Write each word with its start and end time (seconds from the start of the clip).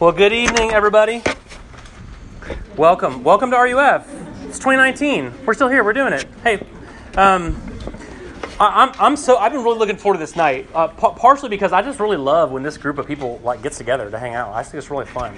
Well, 0.00 0.12
good 0.12 0.32
evening, 0.32 0.70
everybody. 0.70 1.24
Welcome. 2.76 3.24
Welcome 3.24 3.50
to 3.50 3.56
RUF. 3.56 4.06
It's 4.44 4.60
2019. 4.60 5.44
We're 5.44 5.54
still 5.54 5.66
here. 5.66 5.82
We're 5.82 5.92
doing 5.92 6.12
it. 6.12 6.24
Hey, 6.44 6.64
um, 7.16 7.60
I, 8.60 8.84
am 8.84 8.92
I'm 9.00 9.16
so 9.16 9.38
I've 9.38 9.50
been 9.50 9.64
really 9.64 9.76
looking 9.76 9.96
forward 9.96 10.18
to 10.18 10.20
this 10.20 10.36
night. 10.36 10.68
Uh, 10.72 10.86
p- 10.86 11.08
partially 11.16 11.48
because 11.48 11.72
I 11.72 11.82
just 11.82 11.98
really 11.98 12.16
love 12.16 12.52
when 12.52 12.62
this 12.62 12.78
group 12.78 12.98
of 12.98 13.08
people 13.08 13.40
like 13.42 13.60
gets 13.60 13.76
together 13.76 14.08
to 14.08 14.16
hang 14.20 14.36
out. 14.36 14.54
I 14.54 14.62
think 14.62 14.76
it's 14.76 14.88
really 14.88 15.04
fun, 15.04 15.34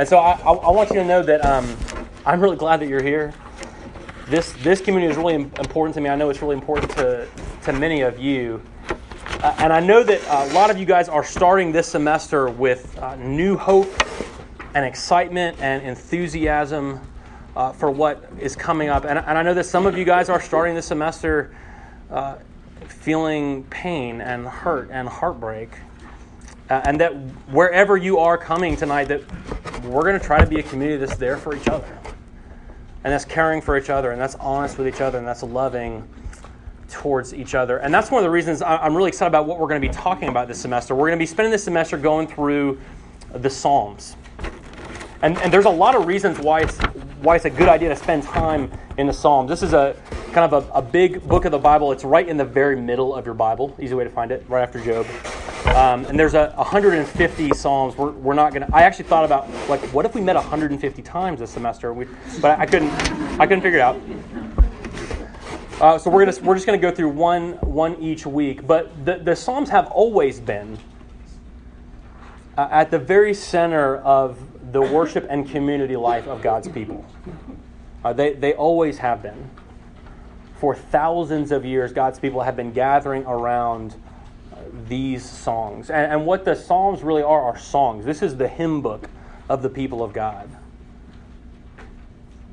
and 0.00 0.08
so 0.08 0.18
I, 0.18 0.32
I, 0.32 0.52
I 0.52 0.70
want 0.72 0.90
you 0.90 0.96
to 0.96 1.04
know 1.04 1.22
that 1.22 1.44
um, 1.44 1.76
I'm 2.26 2.40
really 2.40 2.56
glad 2.56 2.80
that 2.80 2.88
you're 2.88 3.04
here. 3.04 3.32
This 4.26 4.52
this 4.64 4.80
community 4.80 5.12
is 5.12 5.16
really 5.16 5.34
important 5.34 5.94
to 5.94 6.00
me. 6.00 6.10
I 6.10 6.16
know 6.16 6.28
it's 6.28 6.42
really 6.42 6.56
important 6.56 6.90
to 6.96 7.28
to 7.66 7.72
many 7.72 8.00
of 8.00 8.18
you. 8.18 8.60
Uh, 9.42 9.52
and 9.58 9.72
I 9.72 9.80
know 9.80 10.04
that 10.04 10.20
a 10.28 10.54
lot 10.54 10.70
of 10.70 10.78
you 10.78 10.86
guys 10.86 11.08
are 11.08 11.24
starting 11.24 11.72
this 11.72 11.88
semester 11.88 12.48
with 12.48 12.96
uh, 12.98 13.16
new 13.16 13.56
hope 13.56 13.92
and 14.72 14.84
excitement 14.84 15.58
and 15.60 15.82
enthusiasm 15.82 17.00
uh, 17.56 17.72
for 17.72 17.90
what 17.90 18.30
is 18.38 18.54
coming 18.54 18.88
up. 18.88 19.04
And, 19.04 19.18
and, 19.18 19.36
I 19.36 19.42
know 19.42 19.52
that 19.52 19.64
some 19.64 19.84
of 19.84 19.98
you 19.98 20.04
guys 20.04 20.28
are 20.28 20.40
starting 20.40 20.76
this 20.76 20.86
semester 20.86 21.52
uh, 22.08 22.36
feeling 22.86 23.64
pain 23.64 24.20
and 24.20 24.46
hurt 24.46 24.90
and 24.92 25.08
heartbreak. 25.08 25.70
Uh, 26.70 26.80
and 26.84 27.00
that 27.00 27.10
wherever 27.50 27.96
you 27.96 28.18
are 28.18 28.38
coming 28.38 28.76
tonight, 28.76 29.06
that 29.06 29.22
we're 29.82 30.02
going 30.02 30.20
to 30.20 30.24
try 30.24 30.38
to 30.38 30.46
be 30.46 30.60
a 30.60 30.62
community 30.62 31.04
that's 31.04 31.18
there 31.18 31.36
for 31.36 31.56
each 31.56 31.66
other. 31.66 31.98
And 33.02 33.12
that's 33.12 33.24
caring 33.24 33.60
for 33.60 33.76
each 33.76 33.90
other, 33.90 34.12
and 34.12 34.20
that's 34.20 34.36
honest 34.36 34.78
with 34.78 34.86
each 34.86 35.00
other, 35.00 35.18
and 35.18 35.26
that's 35.26 35.42
loving 35.42 36.08
towards 36.92 37.34
each 37.34 37.54
other. 37.54 37.78
And 37.78 37.92
that's 37.92 38.10
one 38.10 38.20
of 38.20 38.24
the 38.24 38.30
reasons 38.30 38.62
I'm 38.62 38.94
really 38.94 39.08
excited 39.08 39.28
about 39.28 39.46
what 39.46 39.58
we're 39.58 39.66
going 39.66 39.80
to 39.80 39.88
be 39.88 39.92
talking 39.92 40.28
about 40.28 40.46
this 40.46 40.60
semester. 40.60 40.94
We're 40.94 41.08
going 41.08 41.18
to 41.18 41.22
be 41.22 41.26
spending 41.26 41.50
this 41.50 41.64
semester 41.64 41.96
going 41.96 42.28
through 42.28 42.78
the 43.32 43.50
Psalms. 43.50 44.14
And, 45.22 45.38
and 45.38 45.52
there's 45.52 45.64
a 45.64 45.70
lot 45.70 45.94
of 45.94 46.06
reasons 46.06 46.38
why 46.38 46.60
it's, 46.60 46.78
why 47.22 47.36
it's 47.36 47.44
a 47.44 47.50
good 47.50 47.68
idea 47.68 47.88
to 47.88 47.96
spend 47.96 48.24
time 48.24 48.70
in 48.98 49.06
the 49.06 49.12
Psalms. 49.12 49.48
This 49.48 49.62
is 49.62 49.72
a 49.72 49.96
kind 50.32 50.52
of 50.52 50.68
a, 50.68 50.72
a 50.72 50.82
big 50.82 51.26
book 51.26 51.44
of 51.44 51.52
the 51.52 51.58
Bible. 51.58 51.92
It's 51.92 52.04
right 52.04 52.28
in 52.28 52.36
the 52.36 52.44
very 52.44 52.76
middle 52.76 53.14
of 53.14 53.24
your 53.24 53.34
Bible. 53.34 53.74
Easy 53.80 53.94
way 53.94 54.04
to 54.04 54.10
find 54.10 54.30
it, 54.30 54.44
right 54.48 54.62
after 54.62 54.80
Job. 54.80 55.06
Um, 55.76 56.04
and 56.06 56.18
there's 56.18 56.34
a 56.34 56.52
150 56.56 57.50
Psalms. 57.54 57.96
We're, 57.96 58.10
we're 58.10 58.34
not 58.34 58.52
to. 58.52 58.68
I 58.72 58.82
actually 58.82 59.04
thought 59.04 59.24
about, 59.24 59.48
like, 59.68 59.80
what 59.94 60.04
if 60.04 60.14
we 60.14 60.20
met 60.20 60.34
150 60.34 61.02
times 61.02 61.40
this 61.40 61.50
semester? 61.50 61.94
We, 61.94 62.06
but 62.40 62.58
I 62.58 62.66
couldn't, 62.66 62.90
I 63.40 63.46
couldn't 63.46 63.62
figure 63.62 63.78
it 63.78 63.82
out. 63.82 63.96
Uh, 65.82 65.98
so 65.98 66.08
we're 66.08 66.24
gonna 66.24 66.46
we're 66.46 66.54
just 66.54 66.64
gonna 66.64 66.78
go 66.78 66.92
through 66.92 67.08
one 67.08 67.54
one 67.54 68.00
each 68.00 68.24
week. 68.24 68.64
But 68.64 69.04
the, 69.04 69.16
the 69.16 69.34
Psalms 69.34 69.68
have 69.70 69.88
always 69.88 70.38
been 70.38 70.78
uh, 72.56 72.68
at 72.70 72.92
the 72.92 73.00
very 73.00 73.34
center 73.34 73.96
of 73.96 74.38
the 74.72 74.80
worship 74.80 75.26
and 75.28 75.48
community 75.50 75.96
life 75.96 76.28
of 76.28 76.40
God's 76.40 76.68
people. 76.68 77.04
Uh, 78.04 78.12
they 78.12 78.34
they 78.34 78.54
always 78.54 78.98
have 78.98 79.22
been. 79.22 79.50
For 80.54 80.76
thousands 80.76 81.50
of 81.50 81.64
years, 81.64 81.92
God's 81.92 82.20
people 82.20 82.42
have 82.42 82.54
been 82.54 82.72
gathering 82.72 83.26
around 83.26 83.96
uh, 84.52 84.58
these 84.86 85.28
songs. 85.28 85.90
And, 85.90 86.12
and 86.12 86.24
what 86.24 86.44
the 86.44 86.54
Psalms 86.54 87.02
really 87.02 87.24
are 87.24 87.42
are 87.42 87.58
songs. 87.58 88.04
This 88.04 88.22
is 88.22 88.36
the 88.36 88.46
hymn 88.46 88.82
book 88.82 89.10
of 89.48 89.62
the 89.62 89.68
people 89.68 90.04
of 90.04 90.12
God. 90.12 90.48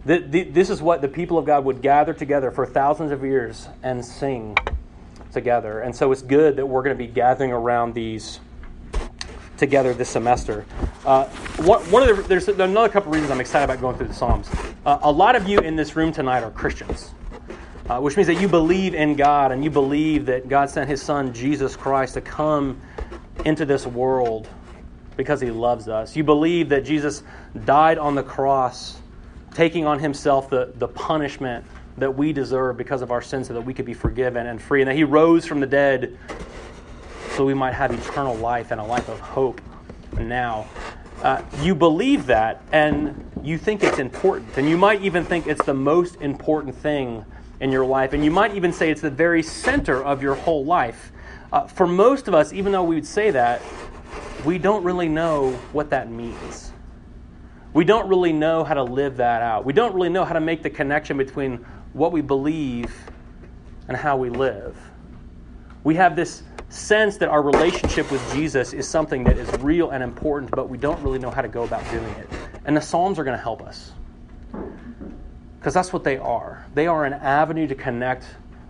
This 0.05 0.69
is 0.69 0.81
what 0.81 1.01
the 1.01 1.07
people 1.07 1.37
of 1.37 1.45
God 1.45 1.65
would 1.65 1.81
gather 1.81 2.13
together 2.13 2.51
for 2.51 2.65
thousands 2.65 3.11
of 3.11 3.23
years 3.23 3.67
and 3.83 4.03
sing 4.03 4.57
together. 5.31 5.81
And 5.81 5.95
so 5.95 6.11
it's 6.11 6.21
good 6.21 6.55
that 6.55 6.65
we're 6.65 6.83
going 6.83 6.97
to 6.97 7.03
be 7.03 7.11
gathering 7.11 7.51
around 7.51 7.93
these 7.93 8.39
together 9.57 9.93
this 9.93 10.09
semester. 10.09 10.65
Uh, 11.05 11.25
one 11.57 12.09
of 12.09 12.15
the, 12.15 12.23
there's 12.23 12.47
another 12.47 12.87
couple 12.87 13.09
of 13.09 13.15
reasons 13.15 13.29
I'm 13.29 13.41
excited 13.41 13.65
about 13.65 13.81
going 13.81 13.97
through 13.97 14.07
the 14.07 14.13
Psalms. 14.13 14.49
Uh, 14.85 14.99
a 15.01 15.11
lot 15.11 15.35
of 15.35 15.47
you 15.47 15.59
in 15.59 15.75
this 15.75 15.97
room 15.97 16.13
tonight 16.13 16.43
are 16.43 16.51
Christians, 16.51 17.11
uh, 17.89 17.99
which 17.99 18.15
means 18.15 18.27
that 18.27 18.39
you 18.39 18.47
believe 18.47 18.95
in 18.95 19.15
God 19.15 19.51
and 19.51 19.61
you 19.63 19.69
believe 19.69 20.25
that 20.27 20.47
God 20.47 20.69
sent 20.69 20.89
His 20.89 21.01
Son 21.01 21.33
Jesus 21.33 21.75
Christ 21.75 22.13
to 22.13 22.21
come 22.21 22.79
into 23.43 23.65
this 23.65 23.85
world 23.85 24.47
because 25.17 25.41
He 25.41 25.51
loves 25.51 25.89
us. 25.89 26.15
You 26.15 26.23
believe 26.23 26.69
that 26.69 26.85
Jesus 26.85 27.23
died 27.65 27.97
on 27.97 28.15
the 28.15 28.23
cross 28.23 29.01
taking 29.53 29.85
on 29.85 29.99
himself 29.99 30.49
the, 30.49 30.71
the 30.75 30.87
punishment 30.87 31.65
that 31.97 32.15
we 32.15 32.31
deserve 32.33 32.77
because 32.77 33.01
of 33.01 33.11
our 33.11 33.21
sins 33.21 33.47
so 33.47 33.53
that 33.53 33.61
we 33.61 33.73
could 33.73 33.85
be 33.85 33.93
forgiven 33.93 34.47
and 34.47 34.61
free, 34.61 34.81
and 34.81 34.89
that 34.89 34.95
he 34.95 35.03
rose 35.03 35.45
from 35.45 35.59
the 35.59 35.67
dead 35.67 36.17
so 37.35 37.45
we 37.45 37.53
might 37.53 37.73
have 37.73 37.91
eternal 37.91 38.35
life 38.35 38.71
and 38.71 38.81
a 38.81 38.83
life 38.83 39.07
of 39.09 39.19
hope 39.19 39.61
now. 40.19 40.67
Uh, 41.21 41.41
you 41.61 41.75
believe 41.75 42.25
that 42.25 42.61
and 42.71 43.29
you 43.43 43.57
think 43.57 43.83
it's 43.83 43.99
important, 43.99 44.57
and 44.57 44.67
you 44.69 44.77
might 44.77 45.01
even 45.01 45.23
think 45.23 45.47
it's 45.47 45.65
the 45.65 45.73
most 45.73 46.15
important 46.17 46.75
thing 46.75 47.25
in 47.59 47.71
your 47.71 47.85
life, 47.85 48.13
and 48.13 48.23
you 48.23 48.31
might 48.31 48.55
even 48.55 48.71
say 48.71 48.89
it's 48.89 49.01
the 49.01 49.09
very 49.09 49.43
center 49.43 50.03
of 50.03 50.21
your 50.21 50.35
whole 50.35 50.65
life. 50.65 51.11
Uh, 51.51 51.65
for 51.67 51.87
most 51.87 52.27
of 52.27 52.33
us, 52.33 52.53
even 52.53 52.71
though 52.71 52.83
we 52.83 52.95
would 52.95 53.05
say 53.05 53.31
that, 53.31 53.61
we 54.45 54.57
don't 54.57 54.83
really 54.83 55.09
know 55.09 55.51
what 55.73 55.89
that 55.89 56.09
means. 56.09 56.71
We 57.73 57.85
don't 57.85 58.09
really 58.09 58.33
know 58.33 58.63
how 58.63 58.73
to 58.73 58.83
live 58.83 59.17
that 59.17 59.41
out. 59.41 59.65
We 59.65 59.73
don't 59.73 59.93
really 59.93 60.09
know 60.09 60.25
how 60.25 60.33
to 60.33 60.41
make 60.41 60.63
the 60.63 60.69
connection 60.69 61.17
between 61.17 61.57
what 61.93 62.11
we 62.11 62.21
believe 62.21 62.91
and 63.87 63.95
how 63.95 64.17
we 64.17 64.29
live. 64.29 64.75
We 65.83 65.95
have 65.95 66.15
this 66.15 66.43
sense 66.69 67.17
that 67.17 67.29
our 67.29 67.41
relationship 67.41 68.11
with 68.11 68.21
Jesus 68.33 68.73
is 68.73 68.87
something 68.87 69.23
that 69.23 69.37
is 69.37 69.49
real 69.61 69.91
and 69.91 70.03
important, 70.03 70.51
but 70.51 70.69
we 70.69 70.77
don't 70.77 71.01
really 71.03 71.19
know 71.19 71.31
how 71.31 71.41
to 71.41 71.47
go 71.47 71.63
about 71.63 71.89
doing 71.89 72.09
it. 72.15 72.29
And 72.65 72.75
the 72.75 72.81
Psalms 72.81 73.17
are 73.17 73.23
going 73.23 73.37
to 73.37 73.41
help 73.41 73.61
us. 73.61 73.91
Because 75.59 75.73
that's 75.73 75.91
what 75.91 76.03
they 76.03 76.17
are. 76.17 76.65
They 76.73 76.87
are 76.87 77.05
an 77.05 77.13
avenue 77.13 77.67
to 77.67 77.75
connect 77.75 78.25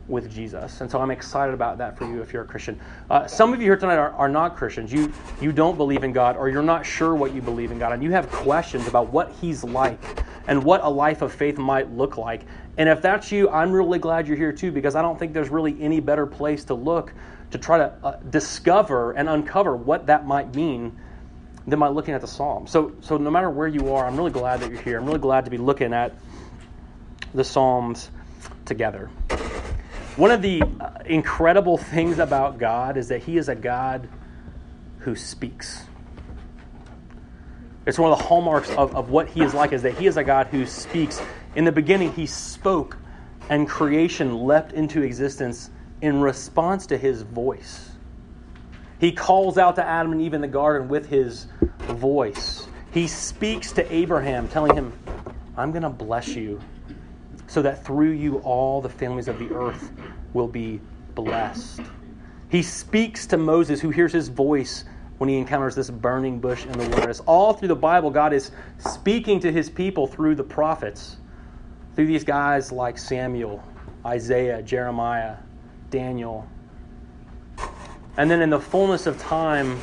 with 0.10 0.34
Jesus. 0.34 0.82
And 0.82 0.90
so 0.90 1.00
I'm 1.00 1.12
excited 1.12 1.54
about 1.54 1.78
that 1.78 1.98
for 1.98 2.06
you 2.06 2.22
if 2.22 2.34
you're 2.34 2.44
a 2.44 2.48
Christian. 2.48 2.80
Uh, 3.10 3.28
some 3.28 3.54
of 3.54 3.60
you 3.60 3.66
here 3.66 3.78
tonight 3.78 3.98
are, 3.98 4.12
are 4.14 4.30
not 4.30 4.58
Christians. 4.58 4.92
You, 4.92 5.14
you 5.40 5.52
don't 5.52 5.78
believe 5.78 6.04
in 6.04 6.12
God, 6.12 6.36
or 6.36 6.50
you're 6.50 6.64
not 6.64 6.86
sure 6.86 7.16
what 7.16 7.34
you 7.34 7.42
believe 7.42 7.72
in 7.72 7.80
God, 7.80 7.94
and 7.94 8.04
you 8.04 8.12
have 8.12 8.30
questions 8.32 8.88
about 8.88 9.12
what 9.12 9.32
He's 9.40 9.64
like 9.64 10.00
and 10.48 10.64
what 10.64 10.82
a 10.84 10.90
life 10.90 11.22
of 11.22 11.34
faith 11.34 11.58
might 11.58 11.92
look 11.92 12.18
like. 12.18 12.46
And 12.78 12.90
if 12.90 13.02
that's 13.02 13.32
you, 13.32 13.50
I'm 13.50 13.72
really 13.72 14.00
glad 14.00 14.28
you're 14.28 14.38
here 14.38 14.54
too, 14.54 14.72
because 14.72 14.96
I 14.96 15.02
don't 15.02 15.20
think 15.20 15.34
there's 15.34 15.50
really 15.50 15.80
any 15.82 16.00
better 16.00 16.26
place 16.26 16.64
to 16.66 16.74
look 16.74 17.14
to 17.52 17.58
try 17.58 17.78
to 17.78 17.94
uh, 18.04 18.18
discover 18.30 19.14
and 19.14 19.28
uncover 19.28 19.76
what 19.76 20.06
that 20.08 20.26
might 20.26 20.54
mean 20.56 20.98
than 21.68 21.80
by 21.80 21.88
looking 21.88 22.14
at 22.14 22.22
the 22.22 22.28
Psalm. 22.28 22.68
So, 22.68 22.94
so 23.02 23.18
no 23.18 23.30
matter 23.30 23.50
where 23.50 23.68
you 23.68 23.94
are, 23.94 24.06
I'm 24.06 24.18
really 24.18 24.32
glad 24.32 24.62
that 24.62 24.72
you're 24.72 24.82
here. 24.82 25.00
I'm 25.00 25.06
really 25.06 25.20
glad 25.20 25.46
to 25.46 25.52
be 25.52 25.58
looking 25.58 25.94
at 25.94 26.14
the 27.34 27.44
Psalms 27.44 28.10
together. 28.66 29.10
One 30.20 30.32
of 30.32 30.42
the 30.42 30.62
uh, 30.62 30.90
incredible 31.06 31.78
things 31.78 32.20
about 32.20 32.58
God 32.58 32.98
is 32.98 33.08
that 33.08 33.24
He 33.24 33.38
is 33.38 33.48
a 33.48 33.56
God 33.56 34.10
who 34.98 35.16
speaks. 35.16 35.84
It's 37.86 37.98
one 37.98 38.12
of 38.12 38.20
the 38.20 38.26
hallmarks 38.26 38.70
of, 38.72 38.94
of 38.98 39.12
what 39.12 39.30
He 39.30 39.42
is 39.42 39.54
like, 39.54 39.72
is 39.72 39.82
that 39.84 39.98
He 39.98 40.08
is 40.08 40.18
a 40.18 40.24
God 40.26 40.48
who 40.48 40.66
speaks. 40.66 41.22
In 41.56 41.64
the 41.64 41.72
beginning, 41.72 42.12
He 42.12 42.26
spoke, 42.26 42.98
and 43.48 43.66
creation 43.66 44.46
leapt 44.46 44.74
into 44.74 45.04
existence 45.04 45.70
in 46.02 46.20
response 46.20 46.86
to 46.88 46.98
His 46.98 47.22
voice. 47.22 47.92
He 49.00 49.14
calls 49.14 49.58
out 49.58 49.78
to 49.78 49.86
Adam 49.86 50.12
and 50.12 50.22
Eve 50.22 50.34
in 50.34 50.42
the 50.42 50.50
garden 50.50 50.90
with 50.90 51.08
His 51.08 51.48
voice. 51.92 52.68
He 52.92 53.08
speaks 53.08 53.72
to 53.72 53.90
Abraham, 53.90 54.50
telling 54.50 54.76
him, 54.76 54.92
I'm 55.56 55.72
going 55.72 55.84
to 55.84 55.90
bless 55.90 56.28
you 56.36 56.60
so 57.50 57.64
that 57.64 57.84
through 57.84 58.12
you 58.12 58.38
all 58.40 58.80
the 58.80 58.90
families 58.90 59.28
of 59.28 59.40
the 59.40 59.50
earth 59.56 59.92
will 60.34 60.48
be 60.48 60.80
blessed. 61.16 61.82
He 62.50 62.64
speaks 62.64 63.26
to 63.28 63.38
Moses, 63.38 63.80
who 63.80 63.90
hears 63.90 64.12
his 64.12 64.28
voice 64.28 64.86
when 65.20 65.30
he 65.30 65.38
encounters 65.38 65.76
this 65.76 65.90
burning 65.90 66.40
bush 66.40 66.66
in 66.66 66.72
the 66.72 66.88
wilderness. 66.90 67.20
All 67.22 67.54
through 67.54 67.68
the 67.68 67.76
Bible, 67.76 68.10
God 68.10 68.34
is 68.34 68.52
speaking 68.78 69.40
to 69.42 69.52
his 69.52 69.70
people 69.70 70.08
through 70.08 70.36
the 70.36 70.44
prophets, 70.44 71.18
through 71.96 72.08
these 72.08 72.24
guys 72.24 72.72
like 72.72 72.98
Samuel, 72.98 73.62
Isaiah, 74.06 74.62
Jeremiah, 74.62 75.36
Daniel. 75.90 76.48
And 78.18 78.32
then 78.32 78.42
in 78.42 78.50
the 78.50 78.60
fullness 78.60 79.08
of 79.08 79.20
time, 79.20 79.80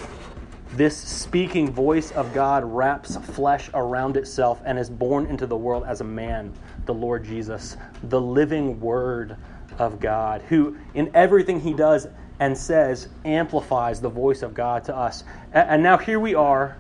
this 0.73 0.97
speaking 0.97 1.71
voice 1.71 2.11
of 2.13 2.35
God 2.35 2.65
wraps 2.65 3.17
flesh 3.17 3.71
around 3.75 4.17
itself 4.17 4.61
and 4.65 4.79
is 4.79 4.91
born 4.91 5.27
into 5.27 5.47
the 5.47 5.57
world 5.57 5.85
as 5.87 6.01
a 6.01 6.05
man 6.05 6.53
the 6.87 6.95
Lord 6.95 7.25
Jesus, 7.25 7.77
the 8.05 8.21
living 8.21 8.81
Word 8.81 9.37
of 9.79 10.01
God, 10.01 10.43
who 10.43 10.77
in 10.95 11.11
everything 11.15 11.61
he 11.61 11.73
does 11.73 12.07
and 12.39 12.57
says 12.57 13.09
amplifies 13.25 14.01
the 14.01 14.09
voice 14.09 14.43
of 14.43 14.55
God 14.55 14.85
to 14.85 14.97
us. 14.97 15.25
And 15.53 15.83
now 15.83 15.97
here 15.97 16.21
we 16.21 16.35
are 16.35 16.77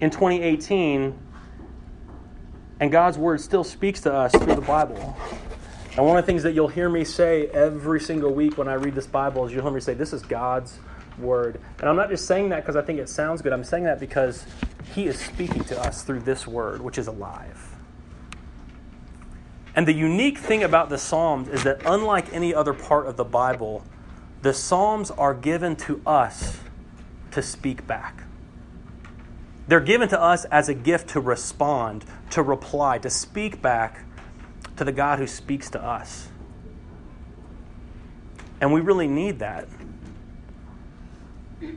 in 0.00 0.10
2018, 0.10 1.18
and 2.80 2.92
God's 2.92 3.18
Word 3.18 3.40
still 3.40 3.64
speaks 3.64 4.00
to 4.02 4.12
us 4.12 4.32
through 4.32 4.54
the 4.54 4.60
Bible. 4.60 5.16
And 5.96 6.06
one 6.06 6.16
of 6.16 6.24
the 6.24 6.26
things 6.26 6.44
that 6.44 6.52
you'll 6.52 6.68
hear 6.68 6.88
me 6.88 7.04
say 7.04 7.48
every 7.48 8.00
single 8.00 8.32
week 8.32 8.56
when 8.56 8.68
I 8.68 8.74
read 8.74 8.94
this 8.94 9.06
Bible 9.06 9.44
is 9.46 9.52
you'll 9.52 9.64
hear 9.64 9.72
me 9.72 9.80
say, 9.80 9.94
This 9.94 10.12
is 10.12 10.22
God's 10.22 10.78
word. 11.18 11.60
And 11.80 11.88
I'm 11.88 11.96
not 11.96 12.08
just 12.08 12.26
saying 12.26 12.50
that 12.50 12.60
because 12.60 12.76
I 12.76 12.82
think 12.82 12.98
it 12.98 13.08
sounds 13.08 13.42
good. 13.42 13.52
I'm 13.52 13.64
saying 13.64 13.84
that 13.84 14.00
because 14.00 14.46
he 14.94 15.06
is 15.06 15.18
speaking 15.18 15.64
to 15.64 15.80
us 15.80 16.02
through 16.02 16.20
this 16.20 16.46
word, 16.46 16.80
which 16.80 16.96
is 16.96 17.08
alive. 17.08 17.69
And 19.80 19.88
the 19.88 19.94
unique 19.94 20.36
thing 20.36 20.62
about 20.62 20.90
the 20.90 20.98
Psalms 20.98 21.48
is 21.48 21.64
that, 21.64 21.80
unlike 21.86 22.34
any 22.34 22.54
other 22.54 22.74
part 22.74 23.06
of 23.06 23.16
the 23.16 23.24
Bible, 23.24 23.82
the 24.42 24.52
Psalms 24.52 25.10
are 25.10 25.32
given 25.32 25.74
to 25.76 26.02
us 26.04 26.58
to 27.30 27.40
speak 27.40 27.86
back. 27.86 28.24
They're 29.68 29.80
given 29.80 30.06
to 30.10 30.20
us 30.20 30.44
as 30.44 30.68
a 30.68 30.74
gift 30.74 31.08
to 31.12 31.20
respond, 31.20 32.04
to 32.28 32.42
reply, 32.42 32.98
to 32.98 33.08
speak 33.08 33.62
back 33.62 34.04
to 34.76 34.84
the 34.84 34.92
God 34.92 35.18
who 35.18 35.26
speaks 35.26 35.70
to 35.70 35.82
us. 35.82 36.28
And 38.60 38.74
we 38.74 38.82
really 38.82 39.08
need 39.08 39.38
that. 39.38 39.66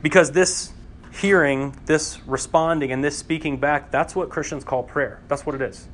Because 0.02 0.32
this 0.32 0.74
hearing, 1.22 1.74
this 1.86 2.20
responding, 2.26 2.92
and 2.92 3.02
this 3.02 3.16
speaking 3.16 3.56
back, 3.56 3.90
that's 3.90 4.14
what 4.14 4.28
Christians 4.28 4.62
call 4.62 4.82
prayer. 4.82 5.22
That's 5.26 5.46
what 5.46 5.54
it 5.54 5.62
is. 5.62 5.88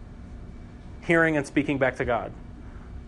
Hearing 1.11 1.37
and 1.37 1.45
speaking 1.45 1.77
back 1.77 1.97
to 1.97 2.05
God. 2.05 2.31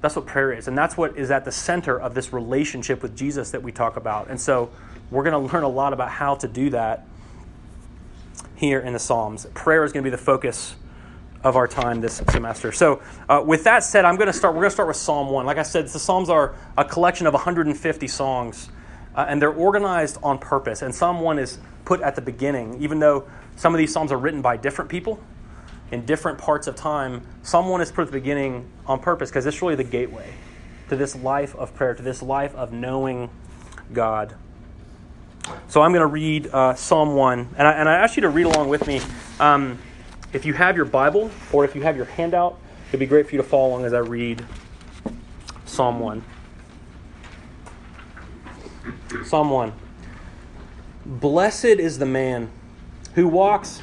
That's 0.01 0.17
what 0.17 0.27
prayer 0.27 0.53
is. 0.53 0.67
And 0.67 0.77
that's 0.77 0.97
what 0.97 1.17
is 1.17 1.31
at 1.31 1.45
the 1.45 1.53
center 1.53 1.97
of 2.01 2.15
this 2.15 2.33
relationship 2.33 3.01
with 3.01 3.17
Jesus 3.17 3.53
that 3.53 3.63
we 3.63 3.71
talk 3.71 3.97
about. 3.97 4.27
And 4.27 4.41
so 4.41 4.71
we're 5.13 5.23
going 5.23 5.41
to 5.49 5.53
learn 5.55 5.63
a 5.63 5.69
lot 5.69 5.93
about 5.93 6.09
how 6.09 6.35
to 6.35 6.49
do 6.49 6.71
that 6.71 7.07
here 8.57 8.81
in 8.81 8.93
the 8.93 8.99
Psalms. 8.99 9.47
Prayer 9.55 9.85
is 9.85 9.93
going 9.93 10.03
to 10.03 10.07
be 10.09 10.11
the 10.11 10.21
focus 10.21 10.75
of 11.45 11.55
our 11.55 11.69
time 11.69 12.01
this 12.01 12.21
semester. 12.33 12.73
So, 12.73 13.01
uh, 13.29 13.41
with 13.47 13.63
that 13.63 13.85
said, 13.85 14.05
I'm 14.05 14.17
going 14.17 14.27
to 14.27 14.33
start. 14.33 14.57
We're 14.57 14.63
going 14.63 14.71
to 14.71 14.75
start 14.75 14.89
with 14.89 14.97
Psalm 14.97 15.31
one. 15.31 15.47
Like 15.47 15.59
I 15.59 15.63
said, 15.63 15.87
the 15.87 16.01
Psalms 16.01 16.29
are 16.29 16.57
a 16.77 16.85
collection 16.85 17.29
of 17.29 17.35
150 17.35 18.09
songs, 18.09 18.69
uh, 19.15 19.27
and 19.29 19.41
they're 19.41 19.53
organized 19.55 20.19
on 20.25 20.39
purpose. 20.39 20.83
And 20.83 20.93
Psalm 20.93 21.21
one 21.21 21.39
is 21.39 21.61
put 21.85 22.01
at 22.01 22.17
the 22.17 22.21
beginning, 22.21 22.83
even 22.83 22.99
though 22.99 23.29
some 23.55 23.73
of 23.73 23.79
these 23.79 23.93
psalms 23.93 24.11
are 24.11 24.19
written 24.19 24.43
by 24.43 24.57
different 24.57 24.91
people 24.91 25.21
in 25.93 26.05
different 26.07 26.39
parts 26.39 26.67
of 26.67 26.75
time. 26.75 27.25
Psalm 27.43 27.69
one 27.69 27.81
is 27.81 27.93
put 27.93 28.03
at 28.03 28.07
the 28.09 28.19
beginning 28.19 28.69
on 28.87 28.99
purpose 28.99 29.31
because 29.31 29.47
it's 29.47 29.63
really 29.63 29.77
the 29.77 29.85
gateway 29.85 30.33
to 30.89 30.97
this 30.97 31.15
life 31.15 31.55
of 31.55 31.75
prayer, 31.75 31.95
to 31.95 32.03
this 32.03 32.23
life 32.23 32.55
of 32.55 32.73
knowing 32.73 33.31
God. 33.93 34.35
So 35.69 35.83
I'm 35.83 35.93
going 35.93 36.01
to 36.01 36.07
read 36.07 36.49
uh, 36.49 36.75
Psalm 36.75 37.15
1, 37.15 37.55
and 37.59 37.69
I, 37.69 37.73
and 37.73 37.89
I 37.89 37.95
ask 37.95 38.17
you 38.17 38.23
to 38.23 38.29
read 38.29 38.47
along 38.47 38.69
with 38.69 38.87
me. 38.87 39.01
Um, 39.39 39.79
if 40.33 40.47
you 40.47 40.55
have 40.55 40.77
your 40.77 40.85
Bible 40.85 41.31
or 41.53 41.65
if 41.65 41.75
you 41.75 41.83
have 41.83 41.97
your 41.97 42.07
handout, 42.07 42.59
it'd 42.89 43.01
be 43.01 43.07
great 43.07 43.27
for 43.27 43.33
you 43.33 43.43
to 43.43 43.47
follow 43.47 43.69
along 43.69 43.85
as 43.85 43.93
I 43.93 43.99
read 43.99 44.45
Psalm 45.67 46.01
1. 46.01 46.25
Psalm 49.25 49.51
1. 49.51 49.73
Blessed 51.05 51.65
is 51.65 51.99
the 51.99 52.07
man 52.07 52.51
who 53.15 53.29
walks 53.29 53.83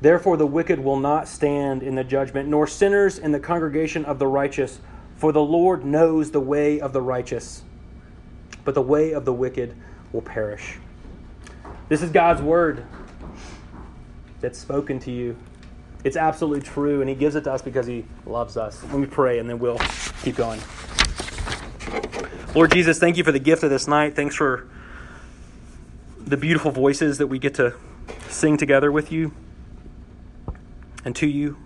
Therefore, 0.00 0.36
the 0.36 0.46
wicked 0.46 0.80
will 0.80 0.98
not 0.98 1.28
stand 1.28 1.82
in 1.82 1.94
the 1.94 2.04
judgment, 2.04 2.48
nor 2.48 2.66
sinners 2.66 3.18
in 3.18 3.32
the 3.32 3.40
congregation 3.40 4.04
of 4.06 4.18
the 4.18 4.26
righteous. 4.26 4.80
For 5.16 5.32
the 5.32 5.42
Lord 5.42 5.84
knows 5.84 6.30
the 6.30 6.40
way 6.40 6.80
of 6.80 6.94
the 6.94 7.02
righteous, 7.02 7.62
but 8.64 8.74
the 8.74 8.82
way 8.82 9.12
of 9.12 9.26
the 9.26 9.32
wicked 9.34 9.76
will 10.12 10.22
perish. 10.22 10.78
This 11.90 12.00
is 12.00 12.10
God's 12.10 12.40
word 12.40 12.86
that's 14.40 14.58
spoken 14.58 14.98
to 15.00 15.10
you. 15.10 15.36
It's 16.02 16.16
absolutely 16.16 16.62
true, 16.62 17.02
and 17.02 17.10
He 17.10 17.14
gives 17.14 17.34
it 17.34 17.44
to 17.44 17.52
us 17.52 17.60
because 17.60 17.86
He 17.86 18.06
loves 18.24 18.56
us. 18.56 18.82
Let 18.84 18.94
me 18.94 19.06
pray, 19.06 19.38
and 19.38 19.50
then 19.50 19.58
we'll 19.58 19.80
keep 20.22 20.36
going. 20.36 20.60
Lord 22.54 22.72
Jesus, 22.72 22.98
thank 22.98 23.18
you 23.18 23.24
for 23.24 23.32
the 23.32 23.38
gift 23.38 23.62
of 23.62 23.68
this 23.68 23.86
night. 23.86 24.16
Thanks 24.16 24.34
for 24.34 24.66
the 26.18 26.38
beautiful 26.38 26.70
voices 26.70 27.18
that 27.18 27.26
we 27.26 27.38
get 27.38 27.54
to 27.56 27.74
sing 28.30 28.56
together 28.56 28.90
with 28.90 29.12
you 29.12 29.32
and 31.04 31.14
to 31.16 31.26
you. 31.26 31.58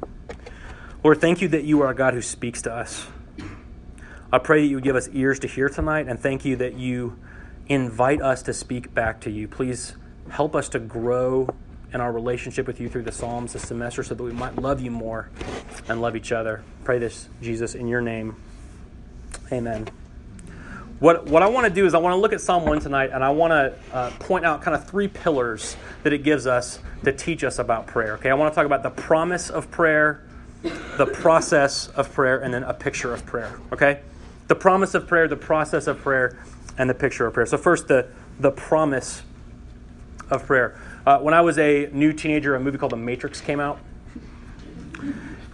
Lord, 1.03 1.21
thank 1.21 1.43
you 1.43 1.49
that 1.49 1.65
you 1.65 1.83
are 1.83 1.91
a 1.91 1.95
God 1.95 2.15
who 2.15 2.23
speaks 2.23 2.63
to 2.63 2.73
us. 2.73 3.07
I 4.33 4.39
pray 4.39 4.63
that 4.63 4.67
you 4.67 4.77
would 4.77 4.85
give 4.85 4.97
us 4.97 5.09
ears 5.13 5.39
to 5.41 5.47
hear 5.47 5.69
tonight, 5.69 6.09
and 6.09 6.19
thank 6.19 6.45
you 6.45 6.57
that 6.57 6.75
you 6.75 7.19
invite 7.69 8.21
us 8.21 8.43
to 8.43 8.53
speak 8.53 8.95
back 8.95 9.21
to 9.23 9.31
you. 9.31 9.47
Please 9.47 9.95
help 10.29 10.57
us 10.57 10.69
to 10.71 10.79
grow 10.79 11.49
in 11.93 12.01
our 12.01 12.11
relationship 12.11 12.67
with 12.67 12.81
you 12.81 12.89
through 12.89 13.03
the 13.03 13.13
Psalms 13.13 13.53
this 13.53 13.69
semester 13.69 14.03
so 14.03 14.15
that 14.15 14.23
we 14.23 14.33
might 14.33 14.57
love 14.57 14.81
you 14.81 14.91
more 14.91 15.31
and 15.89 16.03
love 16.03 16.17
each 16.17 16.33
other. 16.33 16.65
Pray 16.83 16.99
this, 16.99 17.29
Jesus, 17.41 17.75
in 17.75 17.87
your 17.87 18.01
name. 18.01 18.35
Amen. 19.53 19.89
What, 21.05 21.27
what 21.27 21.43
I 21.43 21.49
want 21.49 21.67
to 21.67 21.71
do 21.71 21.85
is 21.85 21.93
I 21.93 21.99
want 21.99 22.15
to 22.15 22.17
look 22.17 22.33
at 22.33 22.41
Psalm 22.41 22.65
1 22.65 22.81
tonight 22.81 23.11
and 23.13 23.23
I 23.23 23.29
want 23.29 23.51
to 23.51 23.95
uh, 23.95 24.11
point 24.21 24.47
out 24.47 24.63
kind 24.63 24.75
of 24.75 24.89
three 24.89 25.07
pillars 25.07 25.77
that 26.03 26.15
it 26.15 26.23
gives 26.23 26.47
us 26.47 26.79
to 27.05 27.13
teach 27.13 27.45
us 27.45 27.59
about 27.59 27.87
prayer. 27.87 28.15
Okay, 28.15 28.31
I 28.31 28.35
want 28.35 28.51
to 28.51 28.55
talk 28.55 28.65
about 28.65 28.83
the 28.83 28.89
promise 28.89 29.51
of 29.51 29.71
prayer, 29.71 30.23
the 30.63 31.05
process 31.05 31.89
of 31.89 32.11
prayer, 32.11 32.41
and 32.41 32.55
then 32.55 32.63
a 32.63 32.73
picture 32.73 33.13
of 33.13 33.27
prayer. 33.27 33.61
Okay, 33.71 34.01
the 34.49 34.55
promise 34.55 34.95
of 34.95 35.07
prayer, 35.07 35.29
the 35.29 35.37
process 35.37 35.89
of 35.89 35.99
prayer, 35.99 36.43
and 36.79 36.89
the 36.89 36.95
picture 36.95 37.27
of 37.27 37.35
prayer. 37.35 37.45
So 37.45 37.59
first, 37.59 37.87
the 37.87 38.09
the 38.41 38.51
promise 38.51 39.25
of 40.31 40.47
prayer. 40.47 40.81
Uh, 41.07 41.19
when 41.19 41.35
I 41.35 41.43
was 41.43 41.59
a 41.59 41.91
new 41.93 42.15
teenager, 42.15 42.55
a 42.55 42.61
movie 42.61 42.79
called 42.79 42.93
The 42.93 42.97
Matrix 42.97 43.43
came 43.43 43.61
out. 43.61 43.79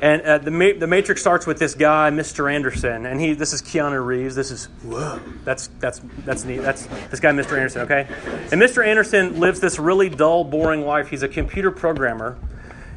And 0.02 0.22
uh, 0.22 0.38
the, 0.38 0.50
the 0.78 0.86
Matrix 0.86 1.20
starts 1.20 1.46
with 1.46 1.58
this 1.58 1.74
guy, 1.74 2.10
Mr. 2.10 2.50
Anderson, 2.50 3.04
and 3.04 3.20
he. 3.20 3.34
This 3.34 3.52
is 3.52 3.60
Keanu 3.60 4.04
Reeves. 4.04 4.34
This 4.34 4.50
is 4.50 4.64
whoa. 4.82 5.20
That's 5.44 5.66
that's 5.78 6.00
that's 6.24 6.44
neat. 6.44 6.62
That's 6.62 6.86
this 7.10 7.20
guy, 7.20 7.32
Mr. 7.32 7.52
Anderson. 7.52 7.82
Okay, 7.82 8.06
and 8.50 8.60
Mr. 8.60 8.84
Anderson 8.84 9.38
lives 9.38 9.60
this 9.60 9.78
really 9.78 10.08
dull, 10.08 10.44
boring 10.44 10.86
life. 10.86 11.08
He's 11.08 11.22
a 11.22 11.28
computer 11.28 11.70
programmer, 11.70 12.38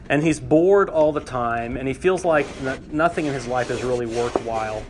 and 0.08 0.24
he's 0.24 0.40
bored 0.40 0.90
all 0.90 1.12
the 1.12 1.20
time, 1.20 1.76
and 1.76 1.90
he 1.90 1.94
feels 1.94 2.24
like 2.24 2.48
nothing 2.90 3.26
in 3.26 3.34
his 3.34 3.48
life 3.48 3.70
is 3.70 3.84
really 3.84 4.06
worthwhile. 4.06 4.82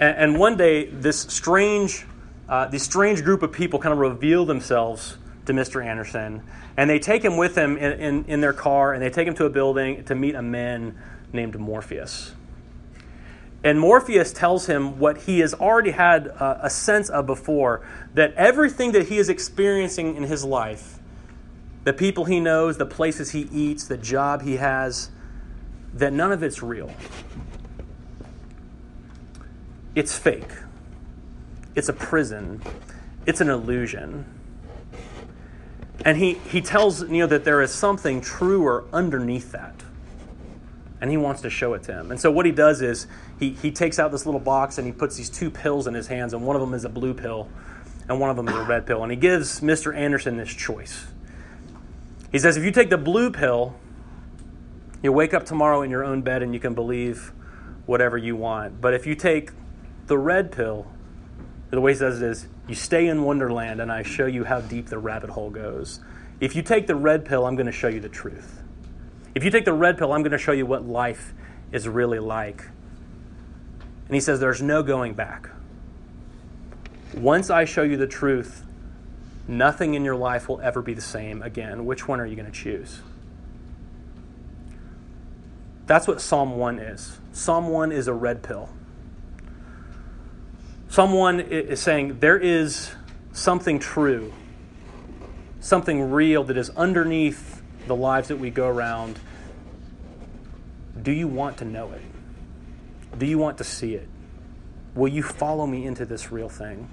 And, 0.00 0.16
and 0.18 0.38
one 0.38 0.58
day, 0.58 0.84
this 0.84 1.20
strange, 1.20 2.04
uh, 2.46 2.66
this 2.66 2.82
strange 2.82 3.24
group 3.24 3.42
of 3.42 3.52
people 3.52 3.78
kind 3.78 3.94
of 3.94 4.00
reveal 4.00 4.44
themselves 4.44 5.16
to 5.46 5.54
Mr. 5.54 5.82
Anderson, 5.82 6.42
and 6.76 6.90
they 6.90 6.98
take 6.98 7.24
him 7.24 7.38
with 7.38 7.54
them 7.54 7.78
in, 7.78 7.92
in, 7.92 8.24
in, 8.26 8.40
their 8.42 8.52
car, 8.52 8.92
and 8.92 9.02
they 9.02 9.10
take 9.10 9.26
him 9.26 9.34
to 9.34 9.46
a 9.46 9.50
building 9.50 10.04
to 10.04 10.14
meet 10.14 10.34
a 10.34 10.42
man 10.42 10.94
named 11.32 11.58
Morpheus. 11.58 12.32
And 13.64 13.78
Morpheus 13.78 14.32
tells 14.32 14.66
him 14.66 14.98
what 14.98 15.18
he 15.22 15.38
has 15.38 15.54
already 15.54 15.92
had 15.92 16.26
a, 16.26 16.68
sense 16.68 17.08
of 17.08 17.26
before 17.26 17.86
that 18.14 18.34
everything 18.34 18.92
that 18.92 19.08
he 19.08 19.18
is 19.18 19.28
experiencing 19.28 20.16
in 20.16 20.24
his 20.24 20.44
life, 20.44 20.98
the 21.84 21.92
people 21.92 22.24
he 22.24 22.40
knows, 22.40 22.78
the 22.78 22.86
places 22.86 23.30
he 23.30 23.42
eats, 23.52 23.84
the 23.86 23.96
job 23.96 24.42
he 24.42 24.56
has, 24.56 25.10
that 25.94 26.12
none 26.12 26.32
of 26.32 26.42
it's 26.42 26.60
real. 26.60 26.92
It's 29.94 30.18
fake. 30.18 30.50
It's 31.76 31.88
a 31.88 31.92
prison. 31.92 32.62
It's 33.26 33.40
an 33.40 33.48
illusion. 33.48 34.24
And 36.04 36.18
he, 36.18 36.34
he 36.34 36.60
tells 36.60 37.02
Neo 37.02 37.28
that 37.28 37.44
there 37.44 37.62
is 37.62 37.72
something 37.72 38.20
truer 38.20 38.84
underneath 38.92 39.52
that. 39.52 39.81
And 41.02 41.10
he 41.10 41.18
wants 41.18 41.42
to 41.42 41.50
show 41.50 41.74
it 41.74 41.82
to 41.82 41.92
him. 41.92 42.12
And 42.12 42.20
so 42.20 42.30
what 42.30 42.46
he 42.46 42.52
does 42.52 42.80
is 42.80 43.08
he, 43.38 43.50
he 43.50 43.72
takes 43.72 43.98
out 43.98 44.12
this 44.12 44.24
little 44.24 44.40
box 44.40 44.78
and 44.78 44.86
he 44.86 44.92
puts 44.92 45.16
these 45.16 45.28
two 45.28 45.50
pills 45.50 45.86
in 45.86 45.94
his 45.94 46.06
hands, 46.06 46.32
and 46.32 46.46
one 46.46 46.56
of 46.56 46.62
them 46.62 46.72
is 46.72 46.84
a 46.84 46.88
blue 46.88 47.12
pill, 47.12 47.48
and 48.08 48.20
one 48.20 48.30
of 48.30 48.36
them 48.36 48.48
is 48.48 48.54
a 48.54 48.62
red 48.62 48.86
pill. 48.86 49.02
And 49.02 49.10
he 49.10 49.16
gives 49.16 49.60
Mr. 49.60 49.94
Anderson 49.94 50.36
this 50.36 50.54
choice. 50.54 51.06
He 52.30 52.38
says, 52.38 52.56
if 52.56 52.64
you 52.64 52.70
take 52.70 52.88
the 52.88 52.96
blue 52.96 53.30
pill, 53.30 53.74
you'll 55.02 55.14
wake 55.14 55.34
up 55.34 55.44
tomorrow 55.44 55.82
in 55.82 55.90
your 55.90 56.04
own 56.04 56.22
bed 56.22 56.42
and 56.42 56.54
you 56.54 56.60
can 56.60 56.72
believe 56.72 57.32
whatever 57.84 58.16
you 58.16 58.36
want. 58.36 58.80
But 58.80 58.94
if 58.94 59.04
you 59.04 59.14
take 59.14 59.50
the 60.06 60.16
red 60.16 60.52
pill, 60.52 60.86
the 61.70 61.80
way 61.80 61.92
he 61.92 61.98
says 61.98 62.22
it 62.22 62.26
is, 62.26 62.46
you 62.68 62.76
stay 62.76 63.08
in 63.08 63.24
Wonderland 63.24 63.80
and 63.80 63.90
I 63.90 64.04
show 64.04 64.26
you 64.26 64.44
how 64.44 64.60
deep 64.60 64.86
the 64.86 64.98
rabbit 64.98 65.30
hole 65.30 65.50
goes. 65.50 66.00
If 66.38 66.54
you 66.54 66.62
take 66.62 66.86
the 66.86 66.94
red 66.94 67.24
pill, 67.24 67.44
I'm 67.44 67.56
going 67.56 67.66
to 67.66 67.72
show 67.72 67.88
you 67.88 68.00
the 68.00 68.08
truth. 68.08 68.61
If 69.34 69.44
you 69.44 69.50
take 69.50 69.64
the 69.64 69.72
red 69.72 69.98
pill, 69.98 70.12
I'm 70.12 70.22
going 70.22 70.32
to 70.32 70.38
show 70.38 70.52
you 70.52 70.66
what 70.66 70.86
life 70.86 71.32
is 71.70 71.88
really 71.88 72.18
like. 72.18 72.64
And 74.06 74.14
he 74.14 74.20
says, 74.20 74.40
There's 74.40 74.62
no 74.62 74.82
going 74.82 75.14
back. 75.14 75.50
Once 77.14 77.50
I 77.50 77.64
show 77.64 77.82
you 77.82 77.96
the 77.96 78.06
truth, 78.06 78.64
Nothing 79.48 79.94
in 79.94 80.04
your 80.04 80.14
life 80.14 80.48
will 80.48 80.60
ever 80.60 80.82
be 80.82 80.94
the 80.94 81.00
same 81.00 81.42
again. 81.42 81.84
Which 81.84 82.06
one 82.06 82.20
are 82.20 82.26
you 82.26 82.36
going 82.36 82.50
to 82.50 82.52
choose? 82.52 83.00
That's 85.86 86.06
what 86.06 86.20
Psalm 86.20 86.56
1 86.56 86.78
is. 86.78 87.18
Psalm 87.32 87.68
1 87.68 87.90
is 87.90 88.06
a 88.06 88.14
red 88.14 88.42
pill. 88.42 88.70
Psalm 90.88 91.12
1 91.12 91.40
is 91.40 91.80
saying 91.80 92.20
there 92.20 92.38
is 92.38 92.92
something 93.32 93.78
true, 93.78 94.32
something 95.60 96.10
real 96.10 96.44
that 96.44 96.56
is 96.56 96.70
underneath 96.70 97.51
the 97.86 97.96
lives 97.96 98.28
that 98.28 98.38
we 98.38 98.50
go 98.50 98.68
around. 98.68 99.18
Do 101.00 101.12
you 101.12 101.28
want 101.28 101.58
to 101.58 101.64
know 101.64 101.92
it? 101.92 102.02
Do 103.18 103.26
you 103.26 103.38
want 103.38 103.58
to 103.58 103.64
see 103.64 103.94
it? 103.94 104.08
Will 104.94 105.08
you 105.08 105.22
follow 105.22 105.66
me 105.66 105.86
into 105.86 106.04
this 106.04 106.30
real 106.30 106.48
thing? 106.48 106.88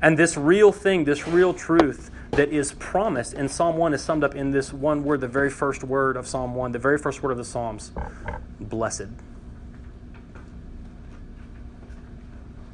And 0.00 0.16
this 0.16 0.36
real 0.36 0.70
thing, 0.70 1.04
this 1.04 1.26
real 1.26 1.52
truth 1.52 2.10
that 2.32 2.50
is 2.50 2.72
promised 2.74 3.34
in 3.34 3.48
Psalm 3.48 3.76
1 3.76 3.94
is 3.94 4.02
summed 4.02 4.22
up 4.22 4.34
in 4.34 4.52
this 4.52 4.72
one 4.72 5.02
word, 5.02 5.20
the 5.20 5.28
very 5.28 5.50
first 5.50 5.82
word 5.82 6.16
of 6.16 6.26
Psalm 6.26 6.54
1, 6.54 6.72
the 6.72 6.78
very 6.78 6.98
first 6.98 7.22
word 7.22 7.32
of 7.32 7.38
the 7.38 7.44
Psalms 7.44 7.90
blessed. 8.60 9.08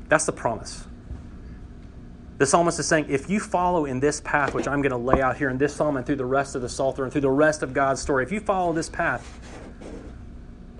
That's 0.09 0.27
the 0.27 0.33
promise. 0.33 0.85
The 2.45 2.51
psalmist 2.51 2.79
is 2.79 2.87
saying, 2.87 3.07
if 3.09 3.31
you 3.31 3.41
follow 3.41 3.87
in 3.87 4.01
this 4.01 4.21
path, 4.21 4.53
which 4.53 4.69
I'm 4.69 4.83
going 4.83 4.91
to 4.91 4.99
lay 4.99 5.23
out 5.23 5.39
here 5.39 5.49
in 5.49 5.57
this 5.57 5.75
psalm 5.75 5.97
and 5.97 6.05
through 6.05 6.17
the 6.17 6.27
rest 6.27 6.55
of 6.55 6.61
the 6.61 6.69
Psalter 6.69 7.03
and 7.03 7.11
through 7.11 7.23
the 7.23 7.31
rest 7.31 7.63
of 7.63 7.73
God's 7.73 8.03
story, 8.03 8.23
if 8.23 8.31
you 8.31 8.39
follow 8.39 8.75
this 8.75 8.91
path, 8.91 9.41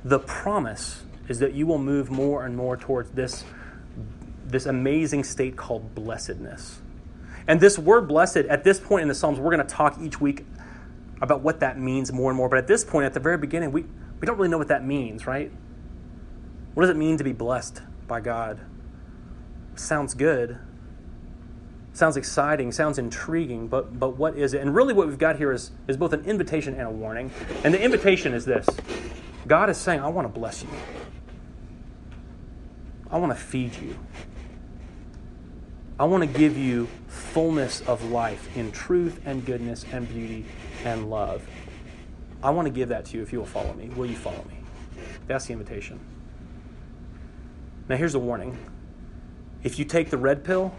the 0.05 0.19
promise 0.19 1.05
is 1.27 1.39
that 1.39 1.55
you 1.55 1.67
will 1.67 1.79
move 1.79 2.11
more 2.11 2.45
and 2.45 2.55
more 2.55 2.77
towards 2.77 3.13
this, 3.13 3.45
this 4.45 4.67
amazing 4.67 5.25
state 5.25 5.57
called 5.57 5.95
blessedness. 5.95 6.83
And 7.49 7.59
this 7.59 7.79
word 7.79 8.09
blessed, 8.09 8.37
at 8.37 8.63
this 8.63 8.79
point 8.79 9.01
in 9.01 9.09
the 9.09 9.15
Psalms, 9.15 9.41
we're 9.41 9.51
going 9.51 9.67
to 9.67 9.75
talk 9.75 9.99
each 10.03 10.21
week 10.21 10.45
about 11.23 11.41
what 11.41 11.61
that 11.61 11.79
means 11.79 12.13
more 12.13 12.31
and 12.31 12.37
more. 12.37 12.51
But 12.51 12.59
at 12.59 12.67
this 12.67 12.85
point, 12.85 13.07
at 13.07 13.15
the 13.15 13.21
very 13.21 13.39
beginning, 13.39 13.73
we, 13.73 13.87
we 14.21 14.27
don't 14.27 14.37
really 14.37 14.51
know 14.51 14.59
what 14.59 14.69
that 14.69 14.85
means, 14.85 15.27
right? 15.27 15.51
What 16.75 16.83
does 16.83 16.91
it 16.91 16.99
mean 16.99 17.17
to 17.17 17.25
be 17.25 17.33
blessed 17.33 17.81
by 18.07 18.21
God? 18.21 18.61
Sounds 19.77 20.13
good. 20.13 20.59
Sounds 21.95 22.17
exciting, 22.17 22.73
sounds 22.73 22.99
intriguing, 22.99 23.69
but, 23.69 24.01
but 24.01 24.17
what 24.17 24.37
is 24.37 24.53
it? 24.53 24.61
And 24.61 24.75
really, 24.75 24.93
what 24.93 25.07
we've 25.07 25.17
got 25.17 25.37
here 25.37 25.53
is, 25.53 25.71
is 25.87 25.97
both 25.97 26.13
an 26.13 26.25
invitation 26.25 26.75
and 26.75 26.89
a 26.89 26.91
warning. 26.91 27.31
And 27.63 27.73
the 27.73 27.81
invitation 27.81 28.35
is 28.35 28.45
this 28.45 28.67
God 29.47 29.71
is 29.71 29.79
saying, 29.79 30.01
I 30.01 30.09
want 30.09 30.27
to 30.27 30.41
bless 30.41 30.65
you. 30.65 30.69
I 33.13 33.19
want 33.19 33.31
to 33.31 33.39
feed 33.39 33.77
you. 33.77 33.97
I 36.01 36.05
want 36.07 36.25
to 36.25 36.39
give 36.39 36.59
you 36.59 36.89
fullness 37.07 37.81
of 37.83 38.11
life 38.11 38.57
in 38.57 38.73
truth 38.73 39.21
and 39.25 39.47
goodness 39.47 39.87
and 39.93 40.09
beauty 40.09 40.45
and 40.85 41.09
love. 41.09 41.47
I 42.43 42.51
want 42.51 42.67
to 42.67 42.73
give 42.73 42.89
that 42.89 43.05
to 43.07 43.17
you 43.17 43.23
if 43.23 43.33
you 43.33 43.39
will 43.39 43.47
follow 43.47 43.73
me. 43.73 43.89
Will 43.91 44.07
you 44.07 44.17
follow 44.17 44.45
me? 44.49 44.59
That's 45.29 45.47
the 45.47 45.53
invitation. 45.53 46.01
Now, 47.89 47.95
here's 47.95 48.17
a 48.17 48.19
warning 48.19 48.59
if 49.63 49.79
you 49.79 49.85
take 49.85 50.11
the 50.11 50.19
red 50.19 50.43
pill, 50.43 50.75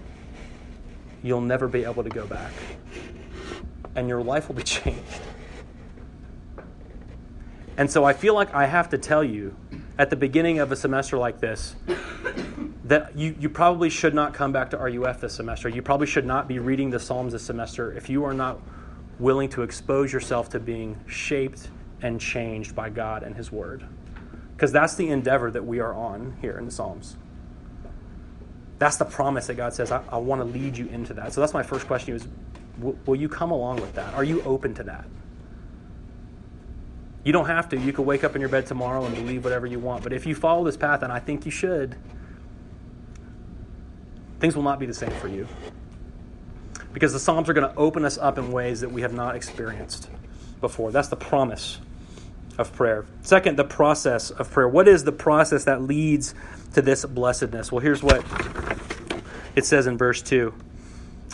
you'll 1.25 1.41
never 1.41 1.67
be 1.67 1.83
able 1.83 2.03
to 2.03 2.09
go 2.09 2.27
back, 2.27 2.53
and 3.95 4.07
your 4.07 4.21
life 4.21 4.47
will 4.47 4.55
be 4.55 4.63
changed. 4.77 5.01
And 7.77 7.89
so 7.89 8.05
I 8.05 8.13
feel 8.13 8.35
like 8.35 8.53
I 8.53 8.67
have 8.67 8.89
to 8.89 8.97
tell 8.97 9.23
you 9.23 9.55
at 9.97 10.09
the 10.09 10.15
beginning 10.15 10.59
of 10.59 10.71
a 10.71 10.75
semester 10.75 11.17
like 11.17 11.39
this 11.39 11.75
that 12.85 13.17
you, 13.17 13.35
you 13.39 13.49
probably 13.49 13.89
should 13.89 14.13
not 14.13 14.33
come 14.33 14.51
back 14.51 14.69
to 14.69 14.77
RUF 14.77 15.19
this 15.19 15.33
semester. 15.33 15.67
You 15.67 15.81
probably 15.81 16.07
should 16.07 16.25
not 16.25 16.47
be 16.47 16.59
reading 16.59 16.91
the 16.91 16.99
Psalms 16.99 17.33
this 17.33 17.43
semester 17.43 17.91
if 17.93 18.07
you 18.09 18.23
are 18.23 18.33
not 18.33 18.59
willing 19.17 19.49
to 19.49 19.63
expose 19.63 20.13
yourself 20.13 20.49
to 20.49 20.59
being 20.59 20.97
shaped 21.07 21.69
and 22.01 22.21
changed 22.21 22.75
by 22.75 22.89
God 22.89 23.23
and 23.23 23.35
His 23.35 23.51
Word. 23.51 23.83
Because 24.55 24.71
that's 24.71 24.95
the 24.95 25.09
endeavor 25.09 25.49
that 25.49 25.65
we 25.65 25.79
are 25.79 25.93
on 25.93 26.37
here 26.41 26.57
in 26.59 26.65
the 26.65 26.71
Psalms. 26.71 27.17
That's 28.77 28.97
the 28.97 29.05
promise 29.05 29.47
that 29.47 29.55
God 29.55 29.73
says, 29.73 29.91
I, 29.91 30.03
I 30.09 30.17
want 30.17 30.41
to 30.41 30.45
lead 30.45 30.77
you 30.77 30.87
into 30.87 31.13
that. 31.13 31.33
So 31.33 31.41
that's 31.41 31.53
my 31.53 31.63
first 31.63 31.87
question 31.87 32.15
is, 32.15 32.27
will, 32.77 32.97
will 33.05 33.15
you 33.15 33.29
come 33.29 33.51
along 33.51 33.77
with 33.77 33.93
that? 33.93 34.13
Are 34.13 34.23
you 34.23 34.41
open 34.43 34.73
to 34.75 34.83
that? 34.83 35.05
You 37.23 37.31
don't 37.31 37.47
have 37.47 37.69
to. 37.69 37.77
You 37.77 37.93
could 37.93 38.05
wake 38.05 38.23
up 38.23 38.35
in 38.35 38.41
your 38.41 38.49
bed 38.49 38.67
tomorrow 38.67 39.03
and 39.05 39.15
believe 39.15 39.43
whatever 39.43 39.65
you 39.65 39.79
want. 39.79 40.03
But 40.03 40.13
if 40.13 40.25
you 40.25 40.35
follow 40.35 40.63
this 40.63 40.77
path, 40.77 41.01
and 41.01 41.11
I 41.11 41.19
think 41.19 41.45
you 41.45 41.51
should, 41.51 41.95
things 44.39 44.55
will 44.55 44.63
not 44.63 44.77
be 44.77 44.85
the 44.85 44.93
same 44.93 45.11
for 45.11 45.27
you. 45.27 45.47
Because 46.93 47.13
the 47.13 47.19
Psalms 47.19 47.49
are 47.49 47.53
going 47.53 47.67
to 47.67 47.75
open 47.75 48.05
us 48.05 48.17
up 48.17 48.37
in 48.37 48.51
ways 48.51 48.81
that 48.81 48.91
we 48.91 49.01
have 49.01 49.13
not 49.13 49.35
experienced 49.35 50.09
before. 50.61 50.91
That's 50.91 51.07
the 51.07 51.15
promise 51.15 51.79
of 52.57 52.73
prayer. 52.73 53.05
Second, 53.21 53.57
the 53.57 53.63
process 53.63 54.31
of 54.31 54.49
prayer. 54.51 54.67
What 54.67 54.87
is 54.87 55.03
the 55.03 55.11
process 55.11 55.65
that 55.65 55.81
leads 55.81 56.33
to 56.73 56.81
this 56.81 57.05
blessedness? 57.05 57.71
Well, 57.71 57.81
here's 57.81 58.03
what 58.03 58.23
it 59.55 59.65
says 59.65 59.87
in 59.87 59.97
verse 59.97 60.21
2. 60.21 60.53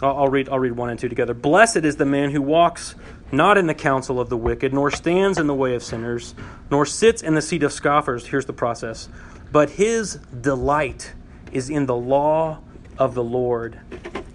I'll, 0.01 0.30
read, 0.30 0.50
I'll 0.50 0.60
read 0.60 0.72
1 0.72 0.90
and 0.90 1.00
2 1.00 1.10
together. 1.10 1.34
Blessed 1.34 1.78
is 1.78 1.96
the 1.98 2.06
man 2.06 2.32
who 2.32 2.42
walks 2.42 2.96
not 3.32 3.58
in 3.58 3.68
the 3.68 3.74
counsel 3.74 4.20
of 4.20 4.30
the 4.30 4.38
wicked, 4.38 4.74
nor 4.74 4.90
stands 4.92 5.38
in 5.38 5.48
the 5.48 5.54
way 5.54 5.75
of 5.75 5.84
sinners, 5.84 6.34
nor 6.70 6.86
sits 6.86 7.22
in 7.22 7.36
the 7.36 7.42
seat 7.42 7.63
of 7.63 7.72
scoffers. 7.72 8.25
Here's 8.28 8.46
the 8.46 8.54
process. 8.54 9.08
But 9.51 9.72
his 9.72 10.16
delight 10.16 11.13
is 11.51 11.70
in 11.70 11.86
the 11.86 11.96
law 11.96 12.60
of 12.98 13.13
the 13.13 13.24
Lord, 13.24 13.80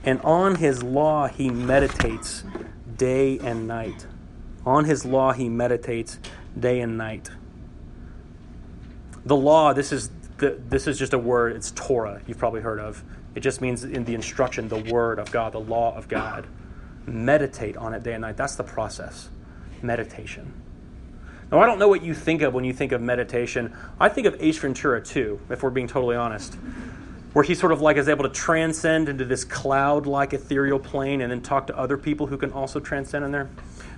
and 0.04 0.20
on 0.20 0.56
his 0.56 0.82
law 0.82 1.26
he 1.26 1.50
meditates 1.50 2.44
day 2.96 3.38
and 3.38 3.66
night. 3.66 4.06
On 4.64 4.84
his 4.84 5.04
law 5.04 5.32
he 5.32 5.48
meditates 5.48 6.18
day 6.58 6.80
and 6.80 6.96
night. 6.96 7.30
The 9.24 9.36
law, 9.36 9.72
this 9.72 9.92
is 9.92 10.10
the, 10.38 10.58
this 10.68 10.86
is 10.86 10.98
just 10.98 11.14
a 11.14 11.18
word, 11.18 11.56
it's 11.56 11.70
Torah, 11.72 12.20
you've 12.26 12.38
probably 12.38 12.60
heard 12.60 12.78
of. 12.78 13.02
It 13.34 13.40
just 13.40 13.60
means 13.60 13.84
in 13.84 14.04
the 14.04 14.14
instruction, 14.14 14.68
the 14.68 14.82
word 14.92 15.18
of 15.18 15.30
God, 15.30 15.52
the 15.52 15.60
law 15.60 15.96
of 15.96 16.08
God 16.08 16.46
meditate 17.06 17.76
on 17.76 17.94
it 17.94 18.02
day 18.02 18.14
and 18.14 18.22
night. 18.22 18.36
That's 18.36 18.56
the 18.56 18.64
process. 18.64 19.28
Meditation. 19.82 20.52
Now, 21.50 21.60
I 21.60 21.66
don't 21.66 21.78
know 21.78 21.88
what 21.88 22.02
you 22.02 22.12
think 22.12 22.42
of 22.42 22.54
when 22.54 22.64
you 22.64 22.72
think 22.72 22.92
of 22.92 23.00
meditation. 23.00 23.76
I 24.00 24.08
think 24.08 24.26
of 24.26 24.36
Ace 24.40 24.58
Ventura 24.58 25.00
too, 25.00 25.40
if 25.48 25.62
we're 25.62 25.70
being 25.70 25.86
totally 25.86 26.16
honest, 26.16 26.54
where 27.34 27.44
he 27.44 27.54
sort 27.54 27.70
of 27.70 27.80
like 27.80 27.96
is 27.98 28.08
able 28.08 28.24
to 28.24 28.30
transcend 28.30 29.08
into 29.08 29.24
this 29.24 29.44
cloud 29.44 30.06
like 30.06 30.32
ethereal 30.32 30.78
plane 30.78 31.20
and 31.20 31.30
then 31.30 31.42
talk 31.42 31.68
to 31.68 31.78
other 31.78 31.96
people 31.96 32.26
who 32.26 32.36
can 32.36 32.50
also 32.52 32.80
transcend 32.80 33.24
in 33.24 33.30
there. 33.30 33.48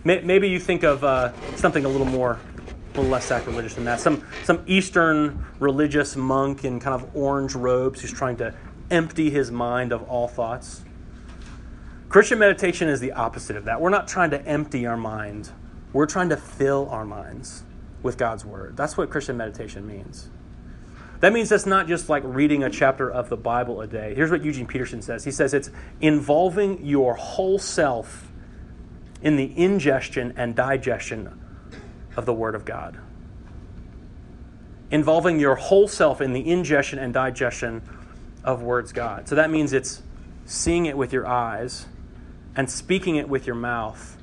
Maybe 0.05 0.49
you 0.49 0.61
think 0.61 0.83
of 0.85 1.03
uh, 1.05 1.33
something 1.57 1.85
a 1.85 1.89
little 1.89 2.07
more, 2.07 2.39
little 2.99 3.13
less 3.13 3.25
sacrilegious 3.25 3.75
than 3.75 3.85
that. 3.85 4.01
Some, 4.01 4.25
some 4.45 4.63
Eastern 4.67 5.47
religious 5.61 6.17
monk 6.17 6.65
in 6.65 6.81
kind 6.81 7.01
of 7.01 7.15
orange 7.15 7.55
robes 7.55 8.01
who's 8.01 8.13
trying 8.13 8.37
to 8.39 8.55
empty 8.91 9.31
his 9.31 9.51
mind 9.51 9.93
of 9.93 10.03
all 10.05 10.29
thoughts. 10.29 10.83
Christian 12.09 12.39
meditation 12.39 12.89
is 12.89 13.01
the 13.01 13.13
opposite 13.13 13.57
of 13.57 13.67
that. 13.67 13.81
We're 13.81 13.91
not 13.91 14.09
trying 14.09 14.31
to 14.31 14.45
empty 14.47 14.87
our 14.87 14.97
mind, 14.97 15.51
we're 15.93 16.07
trying 16.07 16.31
to 16.31 16.37
fill 16.37 16.89
our 16.91 17.05
minds 17.05 17.63
with 18.03 18.17
God's 18.17 18.45
Word. 18.45 18.77
That's 18.77 18.97
what 18.97 19.11
Christian 19.11 19.37
meditation 19.37 19.87
means. 19.87 20.31
That 21.21 21.33
means 21.33 21.51
it's 21.51 21.67
not 21.67 21.89
just 21.89 22.09
like 22.09 22.23
reading 22.25 22.63
a 22.63 22.71
chapter 22.71 23.11
of 23.11 23.29
the 23.29 23.37
Bible 23.37 23.81
a 23.81 23.87
day. 23.87 24.15
Here's 24.15 24.31
what 24.31 24.45
Eugene 24.45 24.67
Peterson 24.67 25.03
says 25.03 25.25
he 25.25 25.31
says 25.31 25.55
it's 25.55 25.71
involving 26.01 26.85
your 26.85 27.15
whole 27.15 27.59
self 27.59 28.31
in 29.21 29.37
the 29.37 29.53
ingestion 29.57 30.33
and 30.37 30.55
digestion 30.55 31.41
of 32.19 32.27
the 32.27 32.35
Word 32.35 32.57
of 32.57 32.65
God. 32.65 32.99
Involving 34.91 35.39
your 35.39 35.55
whole 35.55 35.87
self 35.87 36.21
in 36.21 36.33
the 36.33 36.51
ingestion 36.51 36.99
and 36.99 37.15
digestion 37.15 37.81
of 38.43 38.61
words 38.61 38.93
God. 38.93 39.29
So 39.29 39.37
that 39.37 39.51
means 39.51 39.73
it's 39.73 40.03
seeing 40.45 40.87
it 40.87 40.97
with 40.97 41.13
your 41.13 41.29
eyes 41.29 41.87
and 42.57 42.69
speaking 42.69 43.15
it 43.15 43.29
with 43.29 43.47
your 43.47 43.55
mouth 43.55 44.17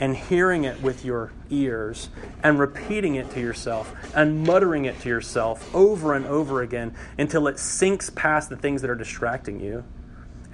and 0.00 0.16
hearing 0.16 0.64
it 0.64 0.80
with 0.80 1.04
your 1.04 1.30
ears 1.50 2.08
and 2.42 2.58
repeating 2.58 3.16
it 3.16 3.30
to 3.32 3.40
yourself 3.40 3.94
and 4.16 4.44
muttering 4.46 4.86
it 4.86 4.98
to 5.00 5.10
yourself 5.10 5.72
over 5.74 6.14
and 6.14 6.24
over 6.24 6.62
again 6.62 6.94
until 7.18 7.46
it 7.46 7.58
sinks 7.58 8.08
past 8.08 8.48
the 8.48 8.56
things 8.56 8.80
that 8.80 8.90
are 8.90 8.94
distracting 8.94 9.60
you 9.60 9.84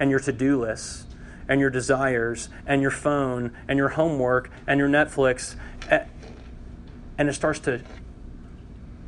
and 0.01 0.11
your 0.11 0.19
to 0.19 0.33
do 0.33 0.59
lists 0.59 1.05
and 1.47 1.61
your 1.61 1.69
desires 1.69 2.49
and 2.67 2.81
your 2.81 2.91
phone 2.91 3.55
and 3.69 3.77
your 3.77 3.89
homework 3.89 4.51
and 4.67 4.79
your 4.79 4.89
Netflix. 4.89 5.55
And 7.19 7.29
it 7.29 7.33
starts 7.33 7.59
to 7.59 7.81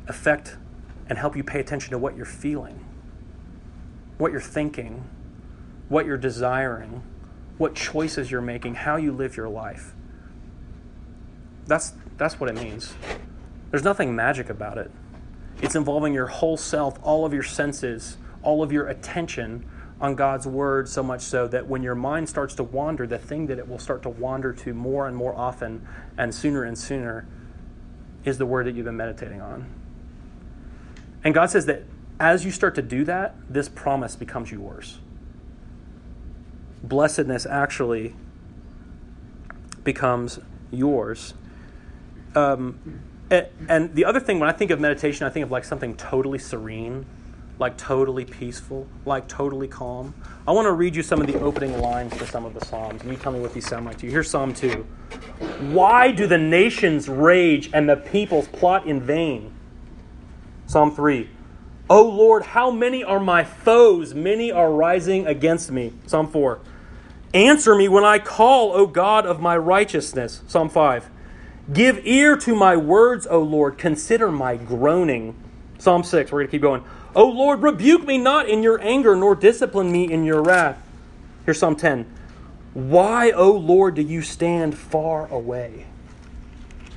affect 0.06 0.56
and 1.08 1.18
help 1.18 1.36
you 1.36 1.42
pay 1.42 1.58
attention 1.58 1.90
to 1.90 1.98
what 1.98 2.16
you're 2.16 2.24
feeling, 2.24 2.84
what 4.18 4.30
you're 4.30 4.40
thinking, 4.40 5.04
what 5.88 6.06
you're 6.06 6.16
desiring 6.16 7.02
what 7.62 7.76
choices 7.76 8.28
you're 8.28 8.40
making, 8.40 8.74
how 8.74 8.96
you 8.96 9.12
live 9.12 9.36
your 9.36 9.48
life. 9.48 9.94
That's, 11.66 11.92
that's 12.16 12.40
what 12.40 12.50
it 12.50 12.56
means. 12.56 12.92
There's 13.70 13.84
nothing 13.84 14.16
magic 14.16 14.50
about 14.50 14.78
it. 14.78 14.90
It's 15.60 15.76
involving 15.76 16.12
your 16.12 16.26
whole 16.26 16.56
self, 16.56 16.98
all 17.04 17.24
of 17.24 17.32
your 17.32 17.44
senses, 17.44 18.16
all 18.42 18.64
of 18.64 18.72
your 18.72 18.88
attention 18.88 19.64
on 20.00 20.16
God's 20.16 20.44
word 20.44 20.88
so 20.88 21.04
much 21.04 21.20
so 21.20 21.46
that 21.46 21.68
when 21.68 21.84
your 21.84 21.94
mind 21.94 22.28
starts 22.28 22.56
to 22.56 22.64
wander, 22.64 23.06
the 23.06 23.16
thing 23.16 23.46
that 23.46 23.60
it 23.60 23.68
will 23.68 23.78
start 23.78 24.02
to 24.02 24.08
wander 24.08 24.52
to 24.52 24.74
more 24.74 25.06
and 25.06 25.16
more 25.16 25.34
often 25.36 25.86
and 26.18 26.34
sooner 26.34 26.64
and 26.64 26.76
sooner 26.76 27.28
is 28.24 28.38
the 28.38 28.46
word 28.46 28.66
that 28.66 28.74
you've 28.74 28.84
been 28.84 28.96
meditating 28.96 29.40
on. 29.40 29.66
And 31.24 31.34
God 31.34 31.50
says 31.50 31.66
that 31.66 31.84
as 32.18 32.44
you 32.44 32.50
start 32.50 32.74
to 32.76 32.82
do 32.82 33.04
that, 33.04 33.34
this 33.48 33.68
promise 33.68 34.16
becomes 34.16 34.50
yours. 34.50 34.98
Blessedness 36.82 37.46
actually 37.46 38.14
becomes 39.84 40.38
yours. 40.70 41.34
Um, 42.34 43.02
and 43.68 43.94
the 43.94 44.04
other 44.04 44.20
thing, 44.20 44.38
when 44.38 44.48
I 44.48 44.52
think 44.52 44.70
of 44.70 44.80
meditation, 44.80 45.26
I 45.26 45.30
think 45.30 45.44
of 45.44 45.50
like 45.50 45.64
something 45.64 45.96
totally 45.96 46.38
serene, 46.38 47.06
like 47.62 47.78
totally 47.78 48.24
peaceful, 48.24 48.88
like 49.06 49.28
totally 49.28 49.68
calm. 49.68 50.12
I 50.48 50.50
want 50.50 50.66
to 50.66 50.72
read 50.72 50.96
you 50.96 51.02
some 51.04 51.20
of 51.20 51.28
the 51.28 51.38
opening 51.38 51.78
lines 51.80 52.14
to 52.18 52.26
some 52.26 52.44
of 52.44 52.54
the 52.54 52.66
Psalms, 52.66 53.00
and 53.02 53.10
you 53.10 53.16
tell 53.16 53.30
me 53.30 53.38
what 53.38 53.54
these 53.54 53.68
sound 53.68 53.86
like 53.86 53.98
to 53.98 54.06
you. 54.06 54.10
Here's 54.10 54.28
Psalm 54.28 54.52
2. 54.52 54.84
Why 55.70 56.10
do 56.10 56.26
the 56.26 56.38
nations 56.38 57.08
rage 57.08 57.70
and 57.72 57.88
the 57.88 57.96
peoples 57.96 58.48
plot 58.48 58.86
in 58.86 59.00
vain? 59.00 59.52
Psalm 60.66 60.90
3. 60.92 61.30
O 61.88 62.02
Lord, 62.02 62.42
how 62.42 62.72
many 62.72 63.04
are 63.04 63.20
my 63.20 63.44
foes? 63.44 64.12
Many 64.12 64.50
are 64.50 64.72
rising 64.72 65.28
against 65.28 65.70
me. 65.70 65.92
Psalm 66.06 66.26
4. 66.26 66.58
Answer 67.32 67.76
me 67.76 67.88
when 67.88 68.02
I 68.02 68.18
call, 68.18 68.72
O 68.72 68.88
God 68.88 69.24
of 69.24 69.40
my 69.40 69.56
righteousness. 69.56 70.42
Psalm 70.48 70.68
5. 70.68 71.08
Give 71.72 72.04
ear 72.04 72.36
to 72.38 72.56
my 72.56 72.76
words, 72.76 73.24
O 73.30 73.40
Lord. 73.40 73.78
Consider 73.78 74.32
my 74.32 74.56
groaning. 74.56 75.36
Psalm 75.78 76.02
6. 76.02 76.32
We're 76.32 76.40
going 76.40 76.48
to 76.48 76.50
keep 76.50 76.62
going. 76.62 76.82
O 77.14 77.26
Lord, 77.26 77.62
rebuke 77.62 78.06
me 78.06 78.16
not 78.16 78.48
in 78.48 78.62
your 78.62 78.80
anger, 78.80 79.14
nor 79.14 79.34
discipline 79.34 79.92
me 79.92 80.10
in 80.10 80.24
your 80.24 80.42
wrath. 80.42 80.82
Here's 81.44 81.58
Psalm 81.58 81.76
10. 81.76 82.10
Why, 82.74 83.30
O 83.32 83.50
Lord, 83.52 83.96
do 83.96 84.02
you 84.02 84.22
stand 84.22 84.78
far 84.78 85.26
away? 85.28 85.86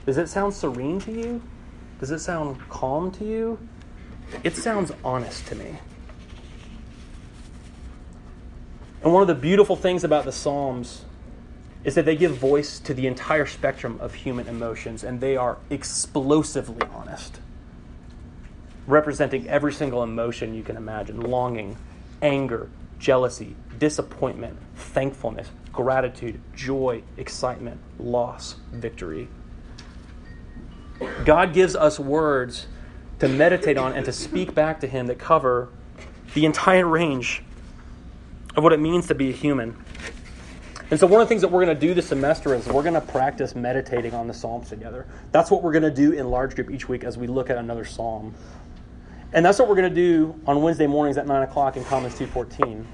Does 0.05 0.17
it 0.17 0.29
sound 0.29 0.53
serene 0.53 1.00
to 1.01 1.12
you? 1.12 1.41
Does 2.00 2.12
it 2.12 2.19
sound 2.19 2.60
calm 2.69 3.12
to 3.12 3.25
you? 3.25 3.60
It 4.43 4.55
sounds 4.55 4.91
honest 5.03 5.48
to 5.48 5.55
me. 5.55 5.79
And 9.03 9.13
one 9.13 9.22
of 9.22 9.27
the 9.27 9.36
beautiful 9.36 9.75
things 9.75 10.03
about 10.03 10.25
the 10.25 10.31
Psalms 10.31 11.03
is 11.84 11.93
that 11.95 12.05
they 12.05 12.15
give 12.15 12.36
voice 12.38 12.79
to 12.79 12.93
the 12.93 13.05
entire 13.05 13.45
spectrum 13.45 13.98
of 14.00 14.13
human 14.13 14.48
emotions, 14.48 15.03
and 15.03 15.22
they 15.22 15.38
are 15.38 15.57
explosively 15.69 16.88
honest, 16.93 17.39
representing 18.87 19.47
every 19.47 19.73
single 19.73 20.03
emotion 20.03 20.53
you 20.53 20.63
can 20.63 20.77
imagine 20.77 21.21
longing, 21.21 21.77
anger, 22.21 22.69
jealousy, 22.99 23.55
disappointment, 23.77 24.57
thankfulness, 24.75 25.49
gratitude, 25.71 26.39
joy, 26.55 27.01
excitement, 27.17 27.79
loss, 27.99 28.55
victory. 28.71 29.27
God 31.25 31.53
gives 31.53 31.75
us 31.75 31.99
words 31.99 32.67
to 33.19 33.27
meditate 33.27 33.77
on 33.77 33.93
and 33.93 34.05
to 34.05 34.11
speak 34.11 34.53
back 34.53 34.79
to 34.81 34.87
Him 34.87 35.07
that 35.07 35.19
cover 35.19 35.69
the 36.33 36.45
entire 36.45 36.87
range 36.87 37.43
of 38.55 38.63
what 38.63 38.73
it 38.73 38.79
means 38.79 39.07
to 39.07 39.15
be 39.15 39.29
a 39.29 39.33
human. 39.33 39.75
And 40.91 40.99
so, 40.99 41.07
one 41.07 41.19
of 41.19 41.27
the 41.27 41.29
things 41.29 41.41
that 41.41 41.49
we're 41.49 41.65
going 41.65 41.75
to 41.75 41.87
do 41.87 41.93
this 41.95 42.07
semester 42.07 42.53
is 42.53 42.67
we're 42.67 42.83
going 42.83 42.93
to 42.93 43.01
practice 43.01 43.55
meditating 43.55 44.13
on 44.13 44.27
the 44.27 44.33
Psalms 44.33 44.69
together. 44.69 45.07
That's 45.31 45.49
what 45.49 45.63
we're 45.63 45.71
going 45.71 45.83
to 45.83 45.91
do 45.91 46.11
in 46.11 46.29
large 46.29 46.55
group 46.55 46.69
each 46.69 46.87
week 46.87 47.03
as 47.03 47.17
we 47.17 47.25
look 47.25 47.49
at 47.49 47.57
another 47.57 47.85
Psalm. 47.85 48.35
And 49.35 49.45
that's 49.45 49.59
what 49.59 49.67
we're 49.67 49.75
going 49.75 49.93
to 49.93 49.95
do 49.95 50.33
on 50.47 50.61
Wednesday 50.61 50.87
mornings 50.87 51.17
at 51.17 51.27
9 51.27 51.43
o'clock 51.43 51.75
in 51.75 51.83
Commons 51.83 52.17
214. 52.17 52.87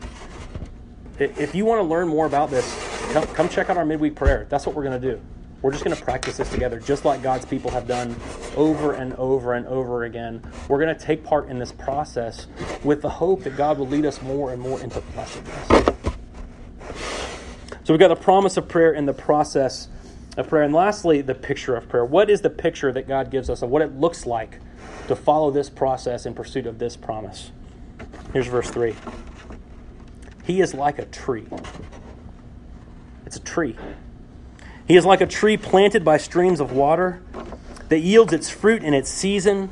If 1.20 1.54
you 1.54 1.66
want 1.66 1.78
to 1.82 1.84
learn 1.84 2.08
more 2.08 2.26
about 2.26 2.50
this, 2.50 2.66
come, 3.14 3.28
come 3.28 3.48
check 3.48 3.70
out 3.70 3.78
our 3.78 3.86
midweek 3.86 4.16
prayer. 4.16 4.48
That's 4.50 4.66
what 4.66 4.76
we're 4.76 4.84
going 4.84 5.00
to 5.00 5.12
do. 5.12 5.22
We're 5.62 5.72
just 5.72 5.84
going 5.84 5.96
to 5.96 6.04
practice 6.04 6.38
this 6.38 6.50
together, 6.50 6.80
just 6.80 7.06
like 7.06 7.22
God's 7.22 7.46
people 7.46 7.70
have 7.70 7.88
done 7.88 8.16
over 8.58 8.94
and 8.94 9.14
over 9.18 9.54
and 9.54 9.68
over 9.68 10.06
again. 10.06 10.42
We're 10.68 10.80
going 10.80 10.98
to 10.98 11.00
take 11.00 11.24
part 11.24 11.48
in 11.48 11.60
this 11.60 11.72
process 11.72 12.48
with 12.84 13.04
the 13.04 13.10
hope 13.10 13.44
that 13.44 13.56
God 13.56 13.78
will 13.78 13.88
lead 13.88 14.08
us 14.08 14.20
more 14.24 14.52
and 14.52 14.60
more 14.60 14.82
into 14.82 15.00
blessedness. 15.14 15.68
So 17.84 17.94
we've 17.94 18.00
got 18.00 18.08
the 18.08 18.16
promise 18.16 18.58
of 18.58 18.68
prayer 18.68 18.94
and 18.94 19.08
the 19.08 19.14
process 19.14 19.90
of 20.38 20.48
prayer. 20.48 20.64
And 20.64 20.74
lastly, 20.74 21.22
the 21.22 21.36
picture 21.36 21.76
of 21.76 21.90
prayer. 21.90 22.06
What 22.06 22.30
is 22.30 22.42
the 22.42 22.50
picture 22.50 22.92
that 22.92 23.08
God 23.08 23.32
gives 23.32 23.50
us 23.50 23.62
of 23.62 23.70
what 23.70 23.82
it 23.82 24.00
looks 24.00 24.26
like 24.26 24.60
to 25.08 25.16
follow 25.16 25.52
this 25.52 25.70
process 25.70 26.26
in 26.26 26.34
pursuit 26.34 26.66
of 26.66 26.80
this 26.80 26.96
promise? 26.96 27.52
Here's 28.34 28.48
verse 28.48 28.70
3 28.70 28.96
He 30.44 30.62
is 30.62 30.74
like 30.74 31.00
a 31.00 31.06
tree. 31.06 31.48
It's 33.26 33.36
a 33.36 33.42
tree 33.42 33.76
he 34.92 34.98
is 34.98 35.06
like 35.06 35.22
a 35.22 35.26
tree 35.26 35.56
planted 35.56 36.04
by 36.04 36.18
streams 36.18 36.60
of 36.60 36.74
water 36.74 37.22
that 37.88 38.00
yields 38.00 38.34
its 38.34 38.50
fruit 38.50 38.84
in 38.84 38.94
its 38.94 39.10
season, 39.10 39.70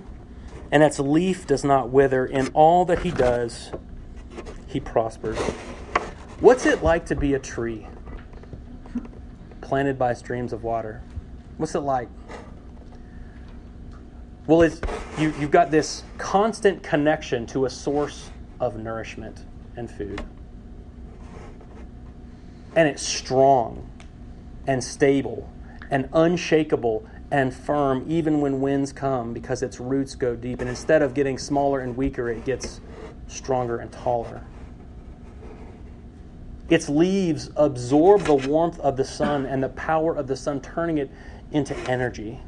and 0.71 0.81
its 0.81 0.97
leaf 0.97 1.45
does 1.45 1.61
not 1.61 1.89
wither. 1.89 2.25
In 2.25 2.47
all 2.53 2.85
that 2.85 2.99
he 2.99 3.11
does, 3.11 3.71
he 4.65 4.79
prospers. 4.79 5.37
What's 6.39 6.65
it 6.65 6.81
like 6.81 7.05
to 7.07 7.17
be 7.17 7.33
a 7.33 7.39
tree 7.39 7.87
planted 9.69 9.99
by 9.99 10.15
streams 10.15 10.51
of 10.51 10.63
water? 10.63 10.99
What's 11.57 11.75
it 11.75 11.81
like? 11.81 12.09
Well, 14.47 14.63
it's, 14.63 14.81
you, 15.19 15.31
you've 15.39 15.51
got 15.51 15.69
this 15.69 16.03
constant 16.17 16.81
connection 16.81 17.45
to 17.47 17.65
a 17.65 17.69
source 17.69 18.31
of 18.59 18.77
nourishment 18.77 19.45
and 19.75 19.87
food. 19.87 20.23
And 22.75 22.89
it's 22.89 23.05
strong 23.05 23.87
and 24.65 24.83
stable 24.83 25.47
and 25.91 26.09
unshakable 26.13 27.07
and 27.29 27.53
firm 27.53 28.05
even 28.07 28.41
when 28.41 28.61
winds 28.61 28.91
come 28.91 29.33
because 29.33 29.61
its 29.61 29.79
roots 29.79 30.15
go 30.15 30.35
deep. 30.35 30.61
And 30.61 30.69
instead 30.69 31.03
of 31.03 31.13
getting 31.13 31.37
smaller 31.37 31.81
and 31.81 31.95
weaker, 31.95 32.27
it 32.29 32.43
gets 32.43 32.81
stronger 33.27 33.77
and 33.77 33.91
taller. 33.91 34.43
Its 36.69 36.87
leaves 36.87 37.49
absorb 37.55 38.21
the 38.21 38.35
warmth 38.35 38.79
of 38.79 38.95
the 38.95 39.05
sun 39.05 39.45
and 39.45 39.63
the 39.63 39.69
power 39.69 40.15
of 40.15 40.27
the 40.27 40.35
sun, 40.35 40.61
turning 40.61 40.99
it 40.99 41.09
into 41.51 41.75
energy. 41.89 42.39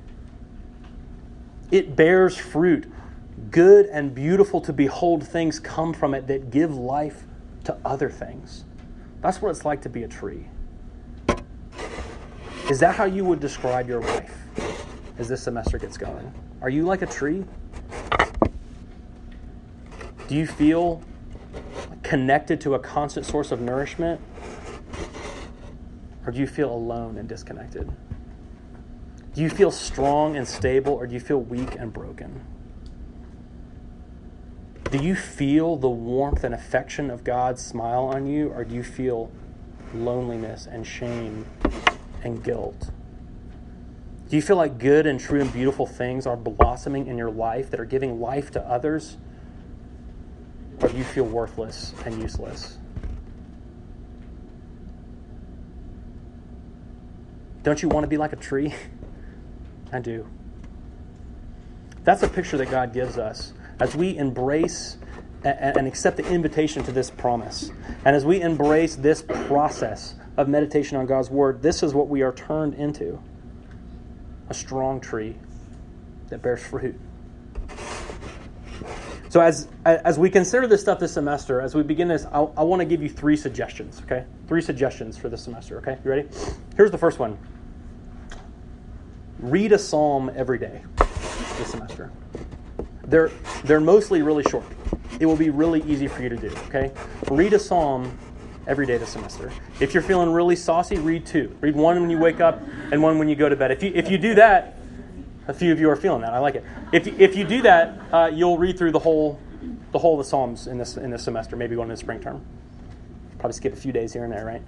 It 1.72 1.96
bears 1.96 2.38
fruit. 2.38 2.92
Good 3.50 3.88
and 3.88 4.14
beautiful 4.14 4.62
to 4.62 4.74
behold 4.74 5.26
things 5.26 5.60
come 5.60 5.94
from 5.94 6.14
it 6.14 6.28
that 6.28 6.52
give 6.52 6.76
life 6.76 7.24
to 7.64 7.76
other 7.84 8.10
things. 8.10 8.66
That's 9.22 9.42
what 9.42 9.50
it's 9.50 9.66
like 9.66 9.82
to 9.82 9.90
be 9.90 10.04
a 10.04 10.08
tree. 10.08 10.48
Is 12.70 12.80
that 12.80 12.96
how 12.96 13.06
you 13.06 13.26
would 13.26 13.40
describe 13.40 13.88
your 13.90 14.02
life 14.02 14.38
as 15.18 15.28
this 15.28 15.44
semester 15.44 15.78
gets 15.78 15.98
going? 15.98 16.32
Are 16.62 16.70
you 16.70 16.84
like 16.86 17.02
a 17.02 17.08
tree? 17.08 17.44
Do 20.28 20.36
you 20.36 20.46
feel 20.46 21.02
connected 22.12 22.60
to 22.60 22.74
a 22.74 22.80
constant 22.80 23.26
source 23.26 23.54
of 23.54 23.62
nourishment? 23.62 24.20
Or 26.26 26.34
do 26.34 26.42
you 26.42 26.46
feel 26.46 26.70
alone 26.70 27.18
and 27.18 27.30
disconnected? 27.30 27.90
Do 29.34 29.42
you 29.42 29.50
feel 29.50 29.72
strong 29.72 30.36
and 30.36 30.46
stable, 30.46 30.92
or 30.92 31.08
do 31.08 31.14
you 31.14 31.22
feel 31.22 31.40
weak 31.40 31.76
and 31.76 31.94
broken? 31.94 32.44
Do 34.90 34.98
you 34.98 35.16
feel 35.16 35.78
the 35.78 35.88
warmth 35.88 36.44
and 36.44 36.54
affection 36.54 37.10
of 37.10 37.24
God's 37.24 37.66
smile 37.66 38.04
on 38.04 38.28
you, 38.28 38.50
or 38.50 38.66
do 38.66 38.76
you 38.76 38.84
feel 38.84 39.32
loneliness 39.94 40.68
and 40.70 40.86
shame 40.86 41.46
and 42.26 42.44
guilt? 42.44 42.92
Do 44.28 44.36
you 44.36 44.42
feel 44.42 44.58
like 44.58 44.80
good 44.80 45.06
and 45.06 45.18
true 45.18 45.40
and 45.40 45.54
beautiful 45.54 45.86
things 45.86 46.28
are 46.28 46.36
blossoming 46.36 47.08
in 47.08 47.18
your 47.18 47.32
life 47.32 47.72
that 47.72 47.80
are 47.80 47.86
giving 47.86 48.20
life 48.20 48.52
to 48.52 48.62
others? 48.68 49.16
Do 50.90 50.98
you 50.98 51.04
feel 51.04 51.26
worthless 51.26 51.94
and 52.06 52.20
useless? 52.22 52.78
Don't 57.64 57.82
you 57.82 57.90
want 57.90 58.04
to 58.04 58.08
be 58.08 58.18
like 58.18 58.34
a 58.34 58.38
tree? 58.38 58.74
I 59.94 60.00
do. 60.00 60.28
That's 62.04 62.24
a 62.24 62.28
picture 62.28 62.58
that 62.58 62.72
God 62.72 62.94
gives 62.94 63.18
us 63.18 63.54
as 63.80 63.96
we 63.96 64.18
embrace 64.18 64.98
and 65.44 65.88
accept 65.88 66.18
the 66.18 66.28
invitation 66.28 66.84
to 66.84 66.92
this 66.92 67.10
promise. 67.10 67.72
And 68.06 68.16
as 68.16 68.26
we 68.26 68.42
embrace 68.42 68.96
this 68.96 69.22
process 69.22 70.16
of 70.38 70.48
meditation 70.48 70.98
on 70.98 71.06
God's 71.06 71.30
Word, 71.30 71.62
this 71.62 71.84
is 71.84 71.94
what 71.94 72.08
we 72.08 72.22
are 72.22 72.32
turned 72.32 72.76
into 72.76 73.20
a 74.50 74.54
strong 74.54 75.00
tree 75.00 75.36
that 76.30 76.42
bears 76.42 76.62
fruit. 76.62 77.00
So, 79.32 79.40
as, 79.40 79.70
as 79.86 80.20
we 80.20 80.30
consider 80.30 80.68
this 80.68 80.82
stuff 80.82 81.00
this 81.00 81.14
semester, 81.14 81.62
as 81.62 81.74
we 81.74 81.84
begin 81.84 82.10
this, 82.10 82.26
I, 82.34 82.40
I 82.40 82.64
want 82.64 82.82
to 82.82 82.86
give 82.86 83.02
you 83.02 83.08
three 83.08 83.38
suggestions, 83.38 84.02
okay? 84.04 84.26
Three 84.50 84.62
suggestions 84.62 85.18
for 85.18 85.30
this 85.30 85.42
semester, 85.42 85.78
okay? 85.78 85.98
You 86.04 86.12
ready? 86.12 86.28
Here's 86.76 86.92
the 86.92 86.98
first 86.98 87.18
one 87.18 87.38
read 89.40 89.72
a 89.72 89.80
psalm 89.80 90.30
every 90.36 90.60
day 90.60 90.82
this 91.58 91.72
semester. 91.72 92.12
They're, 93.08 93.32
they're 93.64 93.80
mostly 93.80 94.22
really 94.22 94.44
short. 94.44 94.66
it 95.22 95.26
will 95.26 95.38
be 95.38 95.50
really 95.50 95.82
easy 95.84 96.10
for 96.10 96.24
you 96.24 96.28
to 96.28 96.36
do, 96.36 96.50
okay? 96.68 96.92
Read 97.30 97.54
a 97.54 97.60
psalm 97.60 98.20
every 98.68 98.86
day 98.86 98.98
this 98.98 99.12
semester. 99.12 99.50
If 99.80 99.94
you're 99.94 100.04
feeling 100.04 100.30
really 100.30 100.58
saucy, 100.58 100.98
read 100.98 101.26
two. 101.26 101.56
Read 101.62 101.78
one 101.78 102.02
when 102.02 102.10
you 102.10 102.20
wake 102.20 102.42
up 102.42 102.62
and 102.92 103.02
one 103.02 103.18
when 103.18 103.30
you 103.30 103.38
go 103.38 103.48
to 103.48 103.56
bed. 103.56 103.72
If 103.72 103.82
you, 103.82 103.94
if 103.96 104.12
you 104.12 104.18
do 104.18 104.36
that, 104.36 104.76
a 105.52 105.54
few 105.54 105.72
of 105.74 105.80
you 105.80 105.90
are 105.90 105.96
feeling 105.96 106.22
that. 106.22 106.34
I 106.34 106.40
like 106.40 106.56
it. 106.56 106.64
If, 106.94 107.08
if 107.08 107.36
you 107.36 107.44
do 107.44 107.62
that, 107.64 108.00
uh, 108.12 108.32
you'll 108.34 108.58
read 108.58 108.78
through 108.78 108.92
the 108.92 109.00
whole, 109.00 109.38
the 109.92 110.00
whole 110.00 110.20
of 110.20 110.26
the 110.26 110.30
Psalms 110.30 110.68
in 110.68 110.78
this, 110.78 110.96
in 110.96 111.12
this 111.12 111.24
semester, 111.24 111.56
maybe 111.58 111.76
going 111.76 111.90
into 111.90 111.96
the 111.96 112.06
spring 112.06 112.22
term. 112.22 112.44
Probably 113.38 113.54
skip 113.54 113.74
a 113.74 113.76
few 113.76 113.92
days 113.92 114.14
here 114.14 114.24
and 114.24 114.32
there, 114.32 114.46
right? 114.46 114.62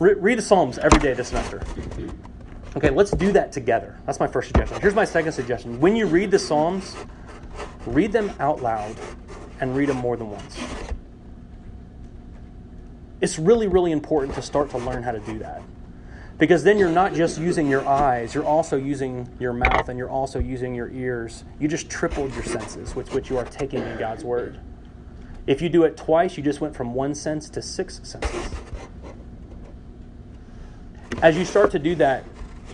Re- 0.00 0.14
read 0.14 0.38
the 0.38 0.42
Psalms 0.42 0.78
every 0.78 0.98
day 0.98 1.14
this 1.14 1.28
semester. 1.28 1.62
Okay, 2.76 2.90
let's 2.90 3.12
do 3.12 3.32
that 3.32 3.52
together. 3.52 3.96
That's 4.06 4.18
my 4.18 4.26
first 4.26 4.48
suggestion. 4.48 4.80
Here's 4.80 4.94
my 4.94 5.04
second 5.04 5.32
suggestion. 5.32 5.78
When 5.80 5.94
you 5.94 6.06
read 6.06 6.32
the 6.32 6.38
Psalms, 6.38 6.96
read 7.86 8.10
them 8.10 8.32
out 8.40 8.60
loud 8.60 8.96
and 9.60 9.76
read 9.76 9.88
them 9.88 9.98
more 9.98 10.16
than 10.16 10.30
once. 10.30 10.58
It's 13.20 13.38
really, 13.38 13.68
really 13.68 13.92
important 13.92 14.34
to 14.34 14.42
start 14.42 14.70
to 14.70 14.78
learn 14.78 15.04
how 15.04 15.12
to 15.12 15.20
do 15.20 15.38
that. 15.38 15.62
Because 16.42 16.64
then 16.64 16.76
you're 16.76 16.90
not 16.90 17.14
just 17.14 17.38
using 17.38 17.68
your 17.68 17.86
eyes, 17.86 18.34
you're 18.34 18.44
also 18.44 18.76
using 18.76 19.28
your 19.38 19.52
mouth 19.52 19.88
and 19.88 19.96
you're 19.96 20.10
also 20.10 20.40
using 20.40 20.74
your 20.74 20.90
ears. 20.90 21.44
You 21.60 21.68
just 21.68 21.88
tripled 21.88 22.34
your 22.34 22.42
senses 22.42 22.96
with 22.96 23.14
which 23.14 23.30
you 23.30 23.38
are 23.38 23.44
taking 23.44 23.80
in 23.80 23.96
God's 23.96 24.24
Word. 24.24 24.58
If 25.46 25.62
you 25.62 25.68
do 25.68 25.84
it 25.84 25.96
twice, 25.96 26.36
you 26.36 26.42
just 26.42 26.60
went 26.60 26.74
from 26.74 26.94
one 26.94 27.14
sense 27.14 27.48
to 27.50 27.62
six 27.62 28.00
senses. 28.02 28.50
As 31.22 31.38
you 31.38 31.44
start 31.44 31.70
to 31.70 31.78
do 31.78 31.94
that, 31.94 32.24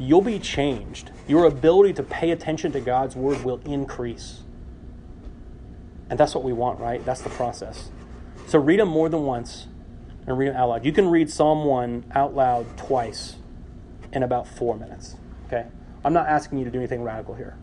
you'll 0.01 0.23
be 0.23 0.39
changed. 0.39 1.11
Your 1.27 1.45
ability 1.45 1.93
to 1.93 2.03
pay 2.03 2.31
attention 2.31 2.73
to 2.73 2.81
God's 2.81 3.17
Word 3.17 3.45
will 3.45 3.61
increase. 3.67 4.45
And 6.09 6.19
that's 6.19 6.35
what 6.35 6.43
we 6.43 6.55
want, 6.55 6.81
right? 6.81 7.05
That's 7.05 7.21
the 7.21 7.29
process. 7.29 7.91
So 8.47 8.59
read 8.59 8.81
them 8.81 8.89
more 8.89 9.11
than 9.11 9.25
once 9.25 9.67
and 10.27 10.39
read 10.39 10.49
them 10.49 10.57
out 10.57 10.71
loud. 10.71 10.87
You 10.87 10.93
can 10.93 11.09
read 11.09 11.31
Psalm 11.31 11.67
1 11.67 12.13
out 12.15 12.35
loud 12.35 12.79
twice 12.79 13.35
in 14.19 14.25
about 14.25 14.49
four 14.49 14.77
minutes. 14.77 15.15
Okay? 15.47 15.65
I'm 16.05 16.13
not 16.13 16.27
asking 16.27 16.59
you 16.59 16.65
to 16.65 16.71
do 16.73 16.79
anything 16.79 17.03
radical 17.03 17.35
here. 17.35 17.57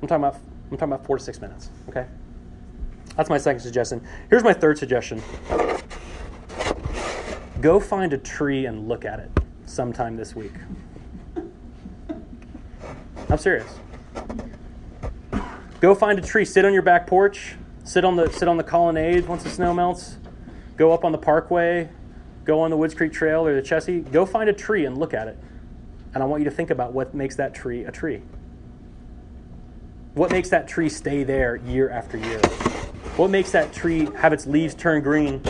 I'm 0.00 0.08
talking 0.08 0.24
about 0.24 0.40
I'm 0.70 0.76
talking 0.78 0.92
about 0.92 1.06
four 1.06 1.18
to 1.18 1.22
six 1.22 1.40
minutes. 1.40 1.68
Okay? 1.90 2.06
That's 3.14 3.28
my 3.28 3.38
second 3.38 3.60
suggestion. 3.60 4.02
Here's 4.30 4.42
my 4.42 4.54
third 4.54 4.78
suggestion. 4.78 5.22
Go 7.60 7.78
find 7.78 8.12
a 8.14 8.18
tree 8.18 8.66
and 8.66 8.88
look 8.88 9.04
at 9.04 9.20
it 9.20 9.30
sometime 9.66 10.16
this 10.16 10.34
week. 10.34 10.54
I'm 13.28 13.38
serious. 13.38 13.78
Go 15.80 15.94
find 15.94 16.18
a 16.18 16.22
tree, 16.22 16.46
sit 16.46 16.64
on 16.64 16.72
your 16.72 16.82
back 16.82 17.06
porch, 17.06 17.56
sit 17.84 18.04
on 18.04 18.16
the 18.16 18.30
sit 18.32 18.48
on 18.48 18.56
the 18.56 18.64
colonnade 18.64 19.28
once 19.28 19.42
the 19.42 19.50
snow 19.50 19.74
melts, 19.74 20.16
go 20.78 20.92
up 20.92 21.04
on 21.04 21.12
the 21.12 21.18
parkway, 21.18 21.90
go 22.46 22.60
on 22.60 22.70
the 22.70 22.76
Woods 22.78 22.94
Creek 22.94 23.12
Trail 23.12 23.46
or 23.46 23.60
the 23.60 23.66
Chessie, 23.66 24.10
go 24.10 24.24
find 24.24 24.48
a 24.48 24.54
tree 24.54 24.86
and 24.86 24.96
look 24.96 25.12
at 25.12 25.28
it. 25.28 25.38
And 26.16 26.22
I 26.22 26.26
want 26.26 26.40
you 26.40 26.48
to 26.48 26.56
think 26.56 26.70
about 26.70 26.94
what 26.94 27.12
makes 27.12 27.36
that 27.36 27.52
tree 27.52 27.84
a 27.84 27.92
tree. 27.92 28.22
What 30.14 30.30
makes 30.30 30.48
that 30.48 30.66
tree 30.66 30.88
stay 30.88 31.24
there 31.24 31.56
year 31.56 31.90
after 31.90 32.16
year? 32.16 32.40
What 33.18 33.28
makes 33.28 33.50
that 33.52 33.70
tree 33.74 34.08
have 34.16 34.32
its 34.32 34.46
leaves 34.46 34.74
turn 34.74 35.02
green 35.02 35.42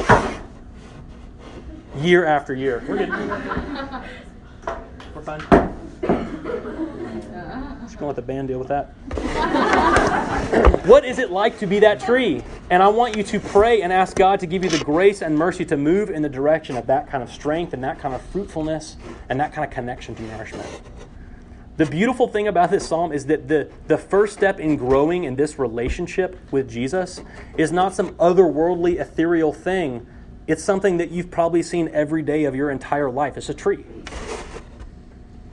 year 1.98 2.24
after 2.24 2.52
year? 2.52 2.82
We're 2.88 2.98
good. 2.98 3.10
We're 5.14 5.22
fine. 5.22 5.38
Just 7.82 7.94
gonna 7.94 8.08
let 8.08 8.16
the 8.16 8.22
band 8.22 8.48
deal 8.48 8.58
with 8.58 8.66
that. 8.66 8.92
What 10.86 11.04
is 11.04 11.18
it 11.18 11.30
like 11.30 11.58
to 11.58 11.66
be 11.66 11.80
that 11.80 12.00
tree? 12.00 12.42
And 12.70 12.82
I 12.82 12.88
want 12.88 13.16
you 13.16 13.22
to 13.24 13.40
pray 13.40 13.82
and 13.82 13.92
ask 13.92 14.16
God 14.16 14.40
to 14.40 14.46
give 14.46 14.62
you 14.62 14.70
the 14.70 14.84
grace 14.84 15.20
and 15.22 15.36
mercy 15.36 15.64
to 15.66 15.76
move 15.76 16.10
in 16.10 16.22
the 16.22 16.28
direction 16.28 16.76
of 16.76 16.86
that 16.86 17.08
kind 17.08 17.22
of 17.22 17.30
strength 17.30 17.72
and 17.72 17.82
that 17.82 17.98
kind 17.98 18.14
of 18.14 18.22
fruitfulness 18.22 18.96
and 19.28 19.40
that 19.40 19.52
kind 19.52 19.64
of 19.64 19.72
connection 19.72 20.14
to 20.14 20.22
nourishment. 20.22 20.68
The 21.76 21.86
beautiful 21.86 22.28
thing 22.28 22.48
about 22.48 22.70
this 22.70 22.86
psalm 22.88 23.12
is 23.12 23.26
that 23.26 23.48
the, 23.48 23.70
the 23.86 23.98
first 23.98 24.32
step 24.32 24.60
in 24.60 24.76
growing 24.76 25.24
in 25.24 25.36
this 25.36 25.58
relationship 25.58 26.38
with 26.50 26.70
Jesus 26.70 27.20
is 27.58 27.70
not 27.70 27.94
some 27.94 28.14
otherworldly, 28.14 28.98
ethereal 28.98 29.52
thing. 29.52 30.06
It's 30.46 30.64
something 30.64 30.96
that 30.98 31.10
you've 31.10 31.30
probably 31.30 31.62
seen 31.62 31.88
every 31.92 32.22
day 32.22 32.44
of 32.44 32.54
your 32.54 32.70
entire 32.70 33.10
life. 33.10 33.36
It's 33.36 33.48
a 33.50 33.54
tree. 33.54 33.84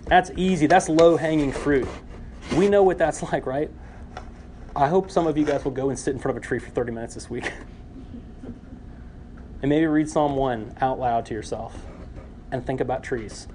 That's 0.06 0.32
easy. 0.38 0.67
That's 0.67 0.88
low 0.88 1.17
hanging 1.17 1.52
fruit. 1.52 1.88
We 2.56 2.69
know 2.69 2.84
what 2.84 2.98
that's 2.98 3.22
like, 3.34 3.46
right? 3.46 3.69
I 4.75 4.88
hope 4.88 5.12
some 5.12 5.27
of 5.27 5.38
you 5.38 5.45
guys 5.45 5.63
will 5.63 5.71
go 5.71 5.89
and 5.89 5.99
sit 5.99 6.15
in 6.15 6.19
front 6.19 6.36
of 6.36 6.43
a 6.43 6.45
tree 6.45 6.57
for 6.57 6.71
30 6.71 6.91
minutes 6.91 7.13
this 7.13 7.29
week. 7.29 7.51
and 9.62 9.69
maybe 9.69 9.86
read 9.86 10.09
Psalm 10.09 10.36
1 10.36 10.77
out 10.81 10.99
loud 10.99 11.27
to 11.27 11.33
yourself 11.36 11.75
and 12.51 12.65
think 12.65 12.81
about 12.81 13.03
trees 13.03 13.47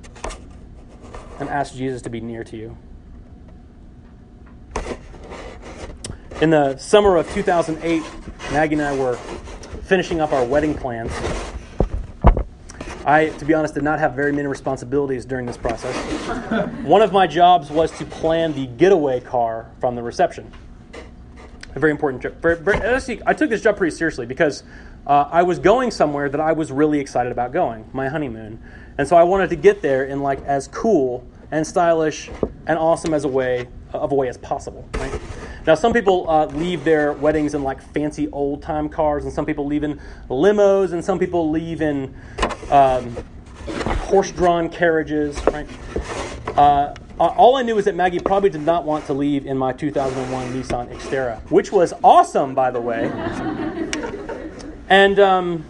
and 1.40 1.48
ask 1.48 1.74
Jesus 1.74 2.02
to 2.02 2.11
be 2.11 2.20
near 2.20 2.44
to 2.44 2.57
you. 2.57 2.76
In 6.40 6.50
the 6.50 6.76
summer 6.76 7.16
of 7.16 7.28
2008, 7.33 8.00
Maggie 8.52 8.74
and 8.74 8.83
I 8.83 8.96
were 8.96 9.16
finishing 9.83 10.20
up 10.20 10.33
our 10.33 10.44
wedding 10.44 10.72
plans. 10.72 11.11
I, 13.04 13.31
to 13.38 13.44
be 13.44 13.54
honest, 13.54 13.74
did 13.74 13.83
not 13.83 13.98
have 13.98 14.14
very 14.14 14.33
many 14.33 14.46
responsibilities 14.46 15.24
during 15.24 15.46
this 15.46 15.57
process. 15.57 15.96
One 16.85 17.02
of 17.02 17.12
my 17.12 17.26
jobs 17.26 17.70
was 17.70 17.90
to 17.98 18.04
plan 18.04 18.52
the 18.52 18.66
getaway 18.66 19.18
car 19.18 19.68
from 19.81 19.96
the 19.96 20.02
reception. 20.02 20.52
A 21.74 21.78
very 21.78 21.92
important 21.92 22.22
job. 22.22 22.35
I 22.44 23.35
took 23.35 23.50
this 23.50 23.62
job 23.62 23.76
pretty 23.76 23.94
seriously 23.94 24.26
because 24.26 24.62
uh, 25.07 25.28
I 25.31 25.42
was 25.42 25.59
going 25.59 25.90
somewhere 25.90 26.28
that 26.28 26.40
I 26.40 26.52
was 26.52 26.72
really 26.72 26.98
excited 26.98 27.33
about 27.33 27.52
going, 27.52 27.88
my 27.92 28.09
honeymoon. 28.09 28.62
And 28.98 29.07
so 29.07 29.16
I 29.16 29.22
wanted 29.22 29.50
to 29.50 29.57
get 29.57 29.81
there 29.81 30.04
in 30.04 30.20
like 30.20 30.42
as 30.44 30.68
cool 30.68 31.26
and 31.50 31.66
stylish 31.66 32.31
and 32.66 32.78
awesome 32.78 33.14
as 33.14 33.24
a 33.24 33.28
way 33.28 33.68
of 33.92 34.12
a 34.12 34.14
way 34.14 34.28
as 34.28 34.37
possible. 34.38 34.87
Right? 34.94 35.20
Now, 35.66 35.74
some 35.74 35.92
people 35.92 36.28
uh, 36.28 36.46
leave 36.46 36.85
their 36.85 37.12
weddings 37.12 37.54
in 37.54 37.62
like 37.62 37.81
fancy 37.81 38.28
old 38.28 38.62
time 38.62 38.88
cars, 38.88 39.24
and 39.24 39.33
some 39.33 39.46
people 39.46 39.66
leave 39.66 39.83
in 39.83 40.00
limos, 40.28 40.92
and 40.92 41.04
some 41.04 41.18
people 41.18 41.50
leave 41.50 41.81
in 41.81 42.14
um, 42.70 43.16
horse 43.68 44.31
drawn 44.31 44.68
carriages. 44.68 45.38
Right? 45.46 45.68
Uh, 46.57 46.94
all 47.26 47.57
I 47.57 47.62
knew 47.62 47.78
is 47.78 47.85
that 47.87 47.94
Maggie 47.94 48.20
probably 48.20 48.50
did 48.50 48.62
not 48.62 48.85
want 48.85 49.07
to 49.07 49.12
leave 49.12 49.46
in 49.46 49.57
my 49.57 49.72
2001 49.72 50.52
Nissan 50.52 50.92
Xterra, 50.92 51.40
which 51.50 51.72
was 51.72 51.92
awesome, 52.04 52.54
by 52.54 52.70
the 52.70 52.81
way. 52.81 53.11
and 54.88 55.18
um, 55.18 55.64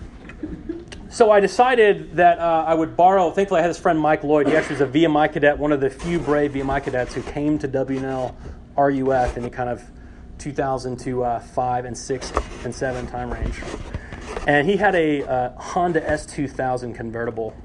so 1.10 1.30
I 1.30 1.40
decided 1.40 2.16
that 2.16 2.38
uh, 2.38 2.64
I 2.66 2.74
would 2.74 2.96
borrow. 2.96 3.30
Thankfully, 3.30 3.60
I 3.60 3.62
had 3.62 3.70
this 3.70 3.78
friend 3.78 3.98
Mike 3.98 4.24
Lloyd. 4.24 4.46
He 4.46 4.56
actually 4.56 4.76
was 4.76 4.82
a 4.82 4.98
VMI 4.98 5.32
cadet, 5.32 5.58
one 5.58 5.72
of 5.72 5.80
the 5.80 5.88
few 5.88 6.18
brave 6.18 6.52
VMI 6.52 6.82
cadets 6.84 7.14
who 7.14 7.22
came 7.22 7.58
to 7.58 7.66
W&L 7.66 8.36
RUF 8.76 9.36
in 9.36 9.42
the 9.42 9.50
kind 9.50 9.70
of 9.70 9.82
2000 10.38 10.96
to 11.00 11.24
uh, 11.24 11.40
5 11.40 11.84
and 11.86 11.96
6 11.96 12.32
and 12.64 12.74
7 12.74 13.06
time 13.06 13.32
range. 13.32 13.58
And 14.46 14.68
he 14.68 14.76
had 14.76 14.94
a 14.94 15.24
uh, 15.24 15.50
Honda 15.58 16.00
S2000 16.00 16.94
convertible. 16.94 17.56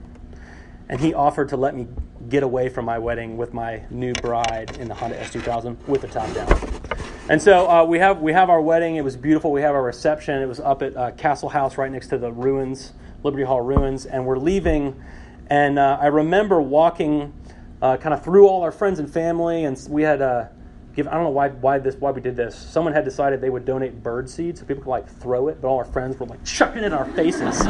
And 0.89 0.99
he 0.99 1.13
offered 1.13 1.49
to 1.49 1.57
let 1.57 1.75
me 1.75 1.87
get 2.29 2.43
away 2.43 2.69
from 2.69 2.85
my 2.85 2.97
wedding 2.97 3.37
with 3.37 3.53
my 3.53 3.83
new 3.89 4.13
bride 4.13 4.77
in 4.77 4.87
the 4.87 4.93
Honda 4.93 5.17
S2000 5.17 5.87
with 5.87 6.01
the 6.01 6.07
top 6.07 6.33
down. 6.33 6.81
And 7.29 7.41
so 7.41 7.69
uh, 7.69 7.85
we 7.85 7.99
have 7.99 8.21
we 8.21 8.33
have 8.33 8.49
our 8.49 8.61
wedding. 8.61 8.97
It 8.97 9.03
was 9.03 9.15
beautiful. 9.15 9.51
We 9.51 9.61
have 9.61 9.75
our 9.75 9.83
reception. 9.83 10.41
It 10.41 10.45
was 10.45 10.59
up 10.59 10.81
at 10.81 10.95
uh, 10.95 11.11
Castle 11.11 11.49
House, 11.49 11.77
right 11.77 11.91
next 11.91 12.07
to 12.07 12.17
the 12.17 12.31
ruins 12.31 12.93
Liberty 13.23 13.43
Hall 13.43 13.61
ruins, 13.61 14.05
and 14.05 14.25
we're 14.25 14.37
leaving. 14.37 15.01
And 15.47 15.79
uh, 15.79 15.97
I 16.01 16.07
remember 16.07 16.61
walking 16.61 17.33
uh, 17.81 17.97
kind 17.97 18.13
of 18.13 18.23
through 18.23 18.47
all 18.47 18.61
our 18.63 18.71
friends 18.71 18.99
and 18.99 19.11
family, 19.11 19.63
and 19.63 19.79
we 19.89 20.03
had 20.03 20.21
uh, 20.21 20.47
give. 20.95 21.07
I 21.07 21.13
don't 21.13 21.23
know 21.23 21.29
why 21.29 21.49
why 21.49 21.79
this 21.79 21.95
why 21.95 22.11
we 22.11 22.21
did 22.21 22.35
this. 22.35 22.55
Someone 22.55 22.93
had 22.93 23.05
decided 23.05 23.41
they 23.41 23.49
would 23.49 23.65
donate 23.65 24.01
bird 24.03 24.29
seed 24.29 24.57
so 24.57 24.65
people 24.65 24.83
could 24.83 24.89
like 24.89 25.07
throw 25.07 25.47
it, 25.47 25.61
but 25.61 25.67
all 25.67 25.77
our 25.77 25.85
friends 25.85 26.19
were 26.19 26.25
like 26.25 26.43
chucking 26.43 26.83
it 26.83 26.87
in 26.87 26.93
our 26.93 27.05
faces. 27.13 27.61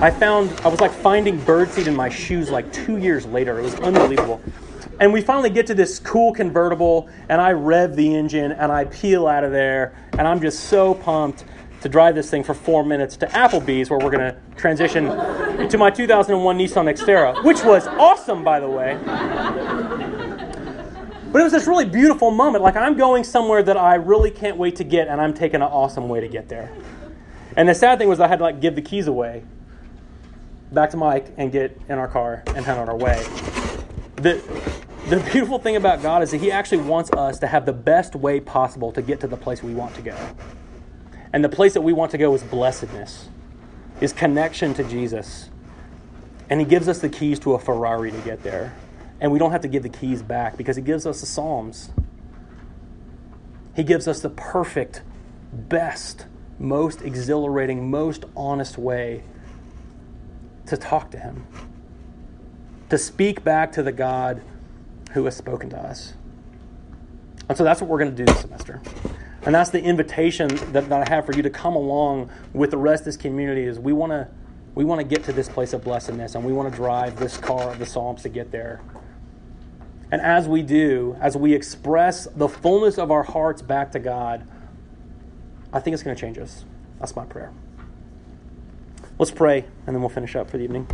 I 0.00 0.10
found 0.10 0.50
I 0.64 0.68
was 0.68 0.80
like 0.80 0.92
finding 0.92 1.38
bird 1.44 1.70
seed 1.70 1.86
in 1.88 1.96
my 1.96 2.08
shoes 2.08 2.50
like 2.50 2.72
two 2.72 2.98
years 2.98 3.26
later. 3.26 3.58
It 3.58 3.62
was 3.62 3.74
unbelievable. 3.76 4.40
And 5.00 5.12
we 5.12 5.20
finally 5.20 5.50
get 5.50 5.66
to 5.68 5.74
this 5.74 6.00
cool 6.00 6.32
convertible, 6.32 7.08
and 7.28 7.40
I 7.40 7.52
rev 7.52 7.94
the 7.94 8.16
engine, 8.16 8.50
and 8.50 8.72
I 8.72 8.84
peel 8.86 9.28
out 9.28 9.44
of 9.44 9.52
there, 9.52 9.94
and 10.18 10.26
I'm 10.26 10.40
just 10.40 10.64
so 10.64 10.94
pumped 10.94 11.44
to 11.82 11.88
drive 11.88 12.16
this 12.16 12.28
thing 12.28 12.42
for 12.42 12.54
four 12.54 12.84
minutes 12.84 13.16
to 13.18 13.26
Applebee's, 13.26 13.90
where 13.90 14.00
we're 14.00 14.10
going 14.10 14.34
to 14.34 14.36
transition 14.56 15.06
to 15.68 15.78
my 15.78 15.90
2001 15.90 16.58
Nissan 16.58 16.92
Xterra, 16.92 17.44
which 17.44 17.62
was 17.62 17.86
awesome, 17.86 18.42
by 18.42 18.58
the 18.58 18.68
way. 18.68 18.98
But 21.30 21.40
it 21.40 21.44
was 21.44 21.52
this 21.52 21.66
really 21.66 21.84
beautiful 21.84 22.30
moment. 22.30 22.64
Like, 22.64 22.76
I'm 22.76 22.96
going 22.96 23.22
somewhere 23.22 23.62
that 23.62 23.76
I 23.76 23.96
really 23.96 24.30
can't 24.30 24.56
wait 24.56 24.76
to 24.76 24.84
get, 24.84 25.08
and 25.08 25.20
I'm 25.20 25.34
taking 25.34 25.56
an 25.56 25.68
awesome 25.68 26.08
way 26.08 26.20
to 26.20 26.28
get 26.28 26.48
there. 26.48 26.72
And 27.54 27.68
the 27.68 27.74
sad 27.74 27.98
thing 27.98 28.08
was, 28.08 28.18
I 28.18 28.28
had 28.28 28.38
to 28.38 28.44
like 28.44 28.60
give 28.60 28.76
the 28.76 28.82
keys 28.82 29.06
away 29.06 29.42
back 30.72 30.90
to 30.90 30.96
Mike 30.96 31.32
and 31.36 31.50
get 31.50 31.78
in 31.88 31.98
our 31.98 32.08
car 32.08 32.42
and 32.48 32.64
head 32.64 32.78
on 32.78 32.88
our 32.88 32.96
way. 32.96 33.22
The, 34.16 34.42
the 35.08 35.16
beautiful 35.32 35.58
thing 35.58 35.76
about 35.76 36.02
God 36.02 36.22
is 36.22 36.30
that 36.30 36.38
He 36.38 36.50
actually 36.50 36.78
wants 36.78 37.10
us 37.12 37.38
to 37.40 37.46
have 37.46 37.66
the 37.66 37.72
best 37.72 38.14
way 38.14 38.40
possible 38.40 38.92
to 38.92 39.02
get 39.02 39.20
to 39.20 39.26
the 39.26 39.36
place 39.36 39.62
we 39.62 39.74
want 39.74 39.94
to 39.96 40.02
go. 40.02 40.16
And 41.32 41.44
the 41.44 41.48
place 41.48 41.74
that 41.74 41.82
we 41.82 41.92
want 41.92 42.10
to 42.12 42.18
go 42.18 42.34
is 42.34 42.42
blessedness, 42.42 43.28
is 44.00 44.12
connection 44.12 44.72
to 44.74 44.84
Jesus. 44.84 45.50
And 46.48 46.60
He 46.60 46.66
gives 46.66 46.88
us 46.88 47.00
the 47.00 47.08
keys 47.08 47.38
to 47.40 47.54
a 47.54 47.58
Ferrari 47.58 48.10
to 48.10 48.18
get 48.18 48.42
there. 48.42 48.74
And 49.20 49.32
we 49.32 49.38
don't 49.38 49.50
have 49.50 49.62
to 49.62 49.68
give 49.68 49.82
the 49.82 49.88
keys 49.88 50.22
back 50.22 50.56
because 50.56 50.76
He 50.76 50.82
gives 50.82 51.06
us 51.06 51.20
the 51.20 51.26
Psalms. 51.26 51.90
He 53.74 53.82
gives 53.82 54.08
us 54.08 54.20
the 54.20 54.30
perfect, 54.30 55.02
best, 55.52 56.26
most 56.58 57.02
exhilarating, 57.02 57.90
most 57.90 58.24
honest 58.36 58.78
way 58.78 59.22
to 60.66 60.76
talk 60.76 61.10
to 61.12 61.18
Him, 61.18 61.46
to 62.90 62.98
speak 62.98 63.42
back 63.42 63.72
to 63.72 63.82
the 63.82 63.92
God 63.92 64.42
who 65.12 65.24
has 65.24 65.36
spoken 65.36 65.70
to 65.70 65.78
us. 65.78 66.14
And 67.48 67.56
so 67.56 67.64
that's 67.64 67.80
what 67.80 67.88
we're 67.88 67.98
going 67.98 68.14
to 68.14 68.16
do 68.16 68.24
this 68.24 68.40
semester. 68.40 68.80
And 69.42 69.54
that's 69.54 69.70
the 69.70 69.82
invitation 69.82 70.48
that, 70.72 70.88
that 70.88 71.08
I 71.08 71.14
have 71.14 71.24
for 71.24 71.32
you 71.32 71.42
to 71.42 71.50
come 71.50 71.74
along 71.74 72.30
with 72.52 72.70
the 72.70 72.76
rest 72.76 73.02
of 73.02 73.04
this 73.06 73.16
community 73.16 73.62
is 73.62 73.78
we 73.78 73.92
want 73.92 74.12
to 74.12 74.28
we 74.78 74.84
want 74.84 75.00
to 75.00 75.04
get 75.04 75.24
to 75.24 75.32
this 75.32 75.48
place 75.48 75.72
of 75.72 75.82
blessedness 75.82 76.36
and 76.36 76.44
we 76.44 76.52
want 76.52 76.70
to 76.70 76.76
drive 76.76 77.18
this 77.18 77.36
car 77.36 77.72
of 77.72 77.80
the 77.80 77.84
Psalms 77.84 78.22
to 78.22 78.28
get 78.28 78.52
there. 78.52 78.80
And 80.12 80.22
as 80.22 80.46
we 80.46 80.62
do, 80.62 81.16
as 81.20 81.36
we 81.36 81.52
express 81.52 82.26
the 82.26 82.48
fullness 82.48 82.96
of 82.96 83.10
our 83.10 83.24
hearts 83.24 83.60
back 83.60 83.90
to 83.90 83.98
God, 83.98 84.48
I 85.72 85.80
think 85.80 85.94
it's 85.94 86.04
going 86.04 86.14
to 86.14 86.20
change 86.20 86.38
us. 86.38 86.64
That's 87.00 87.16
my 87.16 87.24
prayer. 87.24 87.50
Let's 89.18 89.32
pray, 89.32 89.64
and 89.84 89.96
then 89.96 90.00
we'll 90.00 90.10
finish 90.10 90.36
up 90.36 90.48
for 90.48 90.58
the 90.58 90.62
evening. 90.62 90.86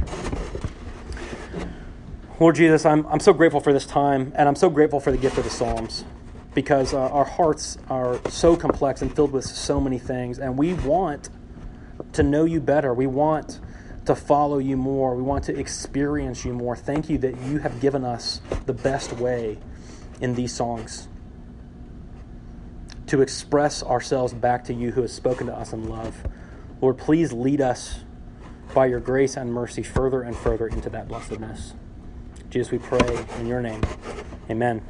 Lord 2.40 2.55
Jesus, 2.55 2.87
I'm, 2.87 3.07
I'm 3.09 3.20
so 3.20 3.35
grateful 3.35 3.61
for 3.61 3.75
this 3.75 3.85
time, 3.85 4.33
and 4.35 4.49
I'm 4.49 4.57
so 4.57 4.70
grateful 4.70 4.99
for 4.99 5.11
the 5.11 5.18
gift 5.18 5.37
of 5.37 5.44
the 5.44 5.51
Psalms 5.51 6.07
because 6.55 6.94
uh, 6.94 7.01
our 7.09 7.27
hearts 7.27 7.77
are 7.90 8.18
so 8.31 8.57
complex 8.57 9.03
and 9.03 9.14
filled 9.14 9.33
with 9.33 9.44
so 9.44 9.79
many 9.79 9.99
things, 9.99 10.38
and 10.38 10.57
we 10.57 10.73
want 10.73 11.29
to 12.14 12.23
know 12.23 12.47
you 12.47 12.61
better. 12.61 12.94
We 12.94 13.07
want 13.07 13.61
to 14.07 14.14
follow 14.14 14.59
you 14.59 14.77
more. 14.77 15.14
We 15.14 15.23
want 15.23 15.45
to 15.45 15.59
experience 15.59 16.45
you 16.45 16.53
more. 16.53 16.77
Thank 16.77 17.09
you 17.09 17.19
that 17.19 17.40
you 17.43 17.59
have 17.59 17.81
given 17.81 18.05
us 18.05 18.40
the 18.67 18.75
best 18.75 19.12
way 19.14 19.59
in 20.21 20.35
these 20.35 20.53
songs 20.53 21.09
to 23.07 23.21
express 23.21 23.83
ourselves 23.83 24.33
back 24.33 24.64
to 24.64 24.75
you 24.75 24.90
who 24.90 25.03
has 25.03 25.12
spoken 25.12 25.47
to 25.47 25.55
us 25.55 25.73
in 25.73 25.88
love. 25.88 26.17
Lord, 26.81 26.99
please 26.99 27.33
lead 27.33 27.61
us 27.61 28.01
by 28.75 28.87
your 28.87 29.01
grace 29.01 29.37
and 29.37 29.53
mercy 29.53 29.83
further 29.83 30.23
and 30.23 30.37
further 30.37 30.67
into 30.67 30.90
that 30.90 31.09
blessedness. 31.09 31.75
Jesus, 32.51 32.73
we 32.73 32.79
pray 32.79 33.27
in 33.38 33.47
your 33.47 33.61
name. 33.61 33.83
Amen. 34.51 34.83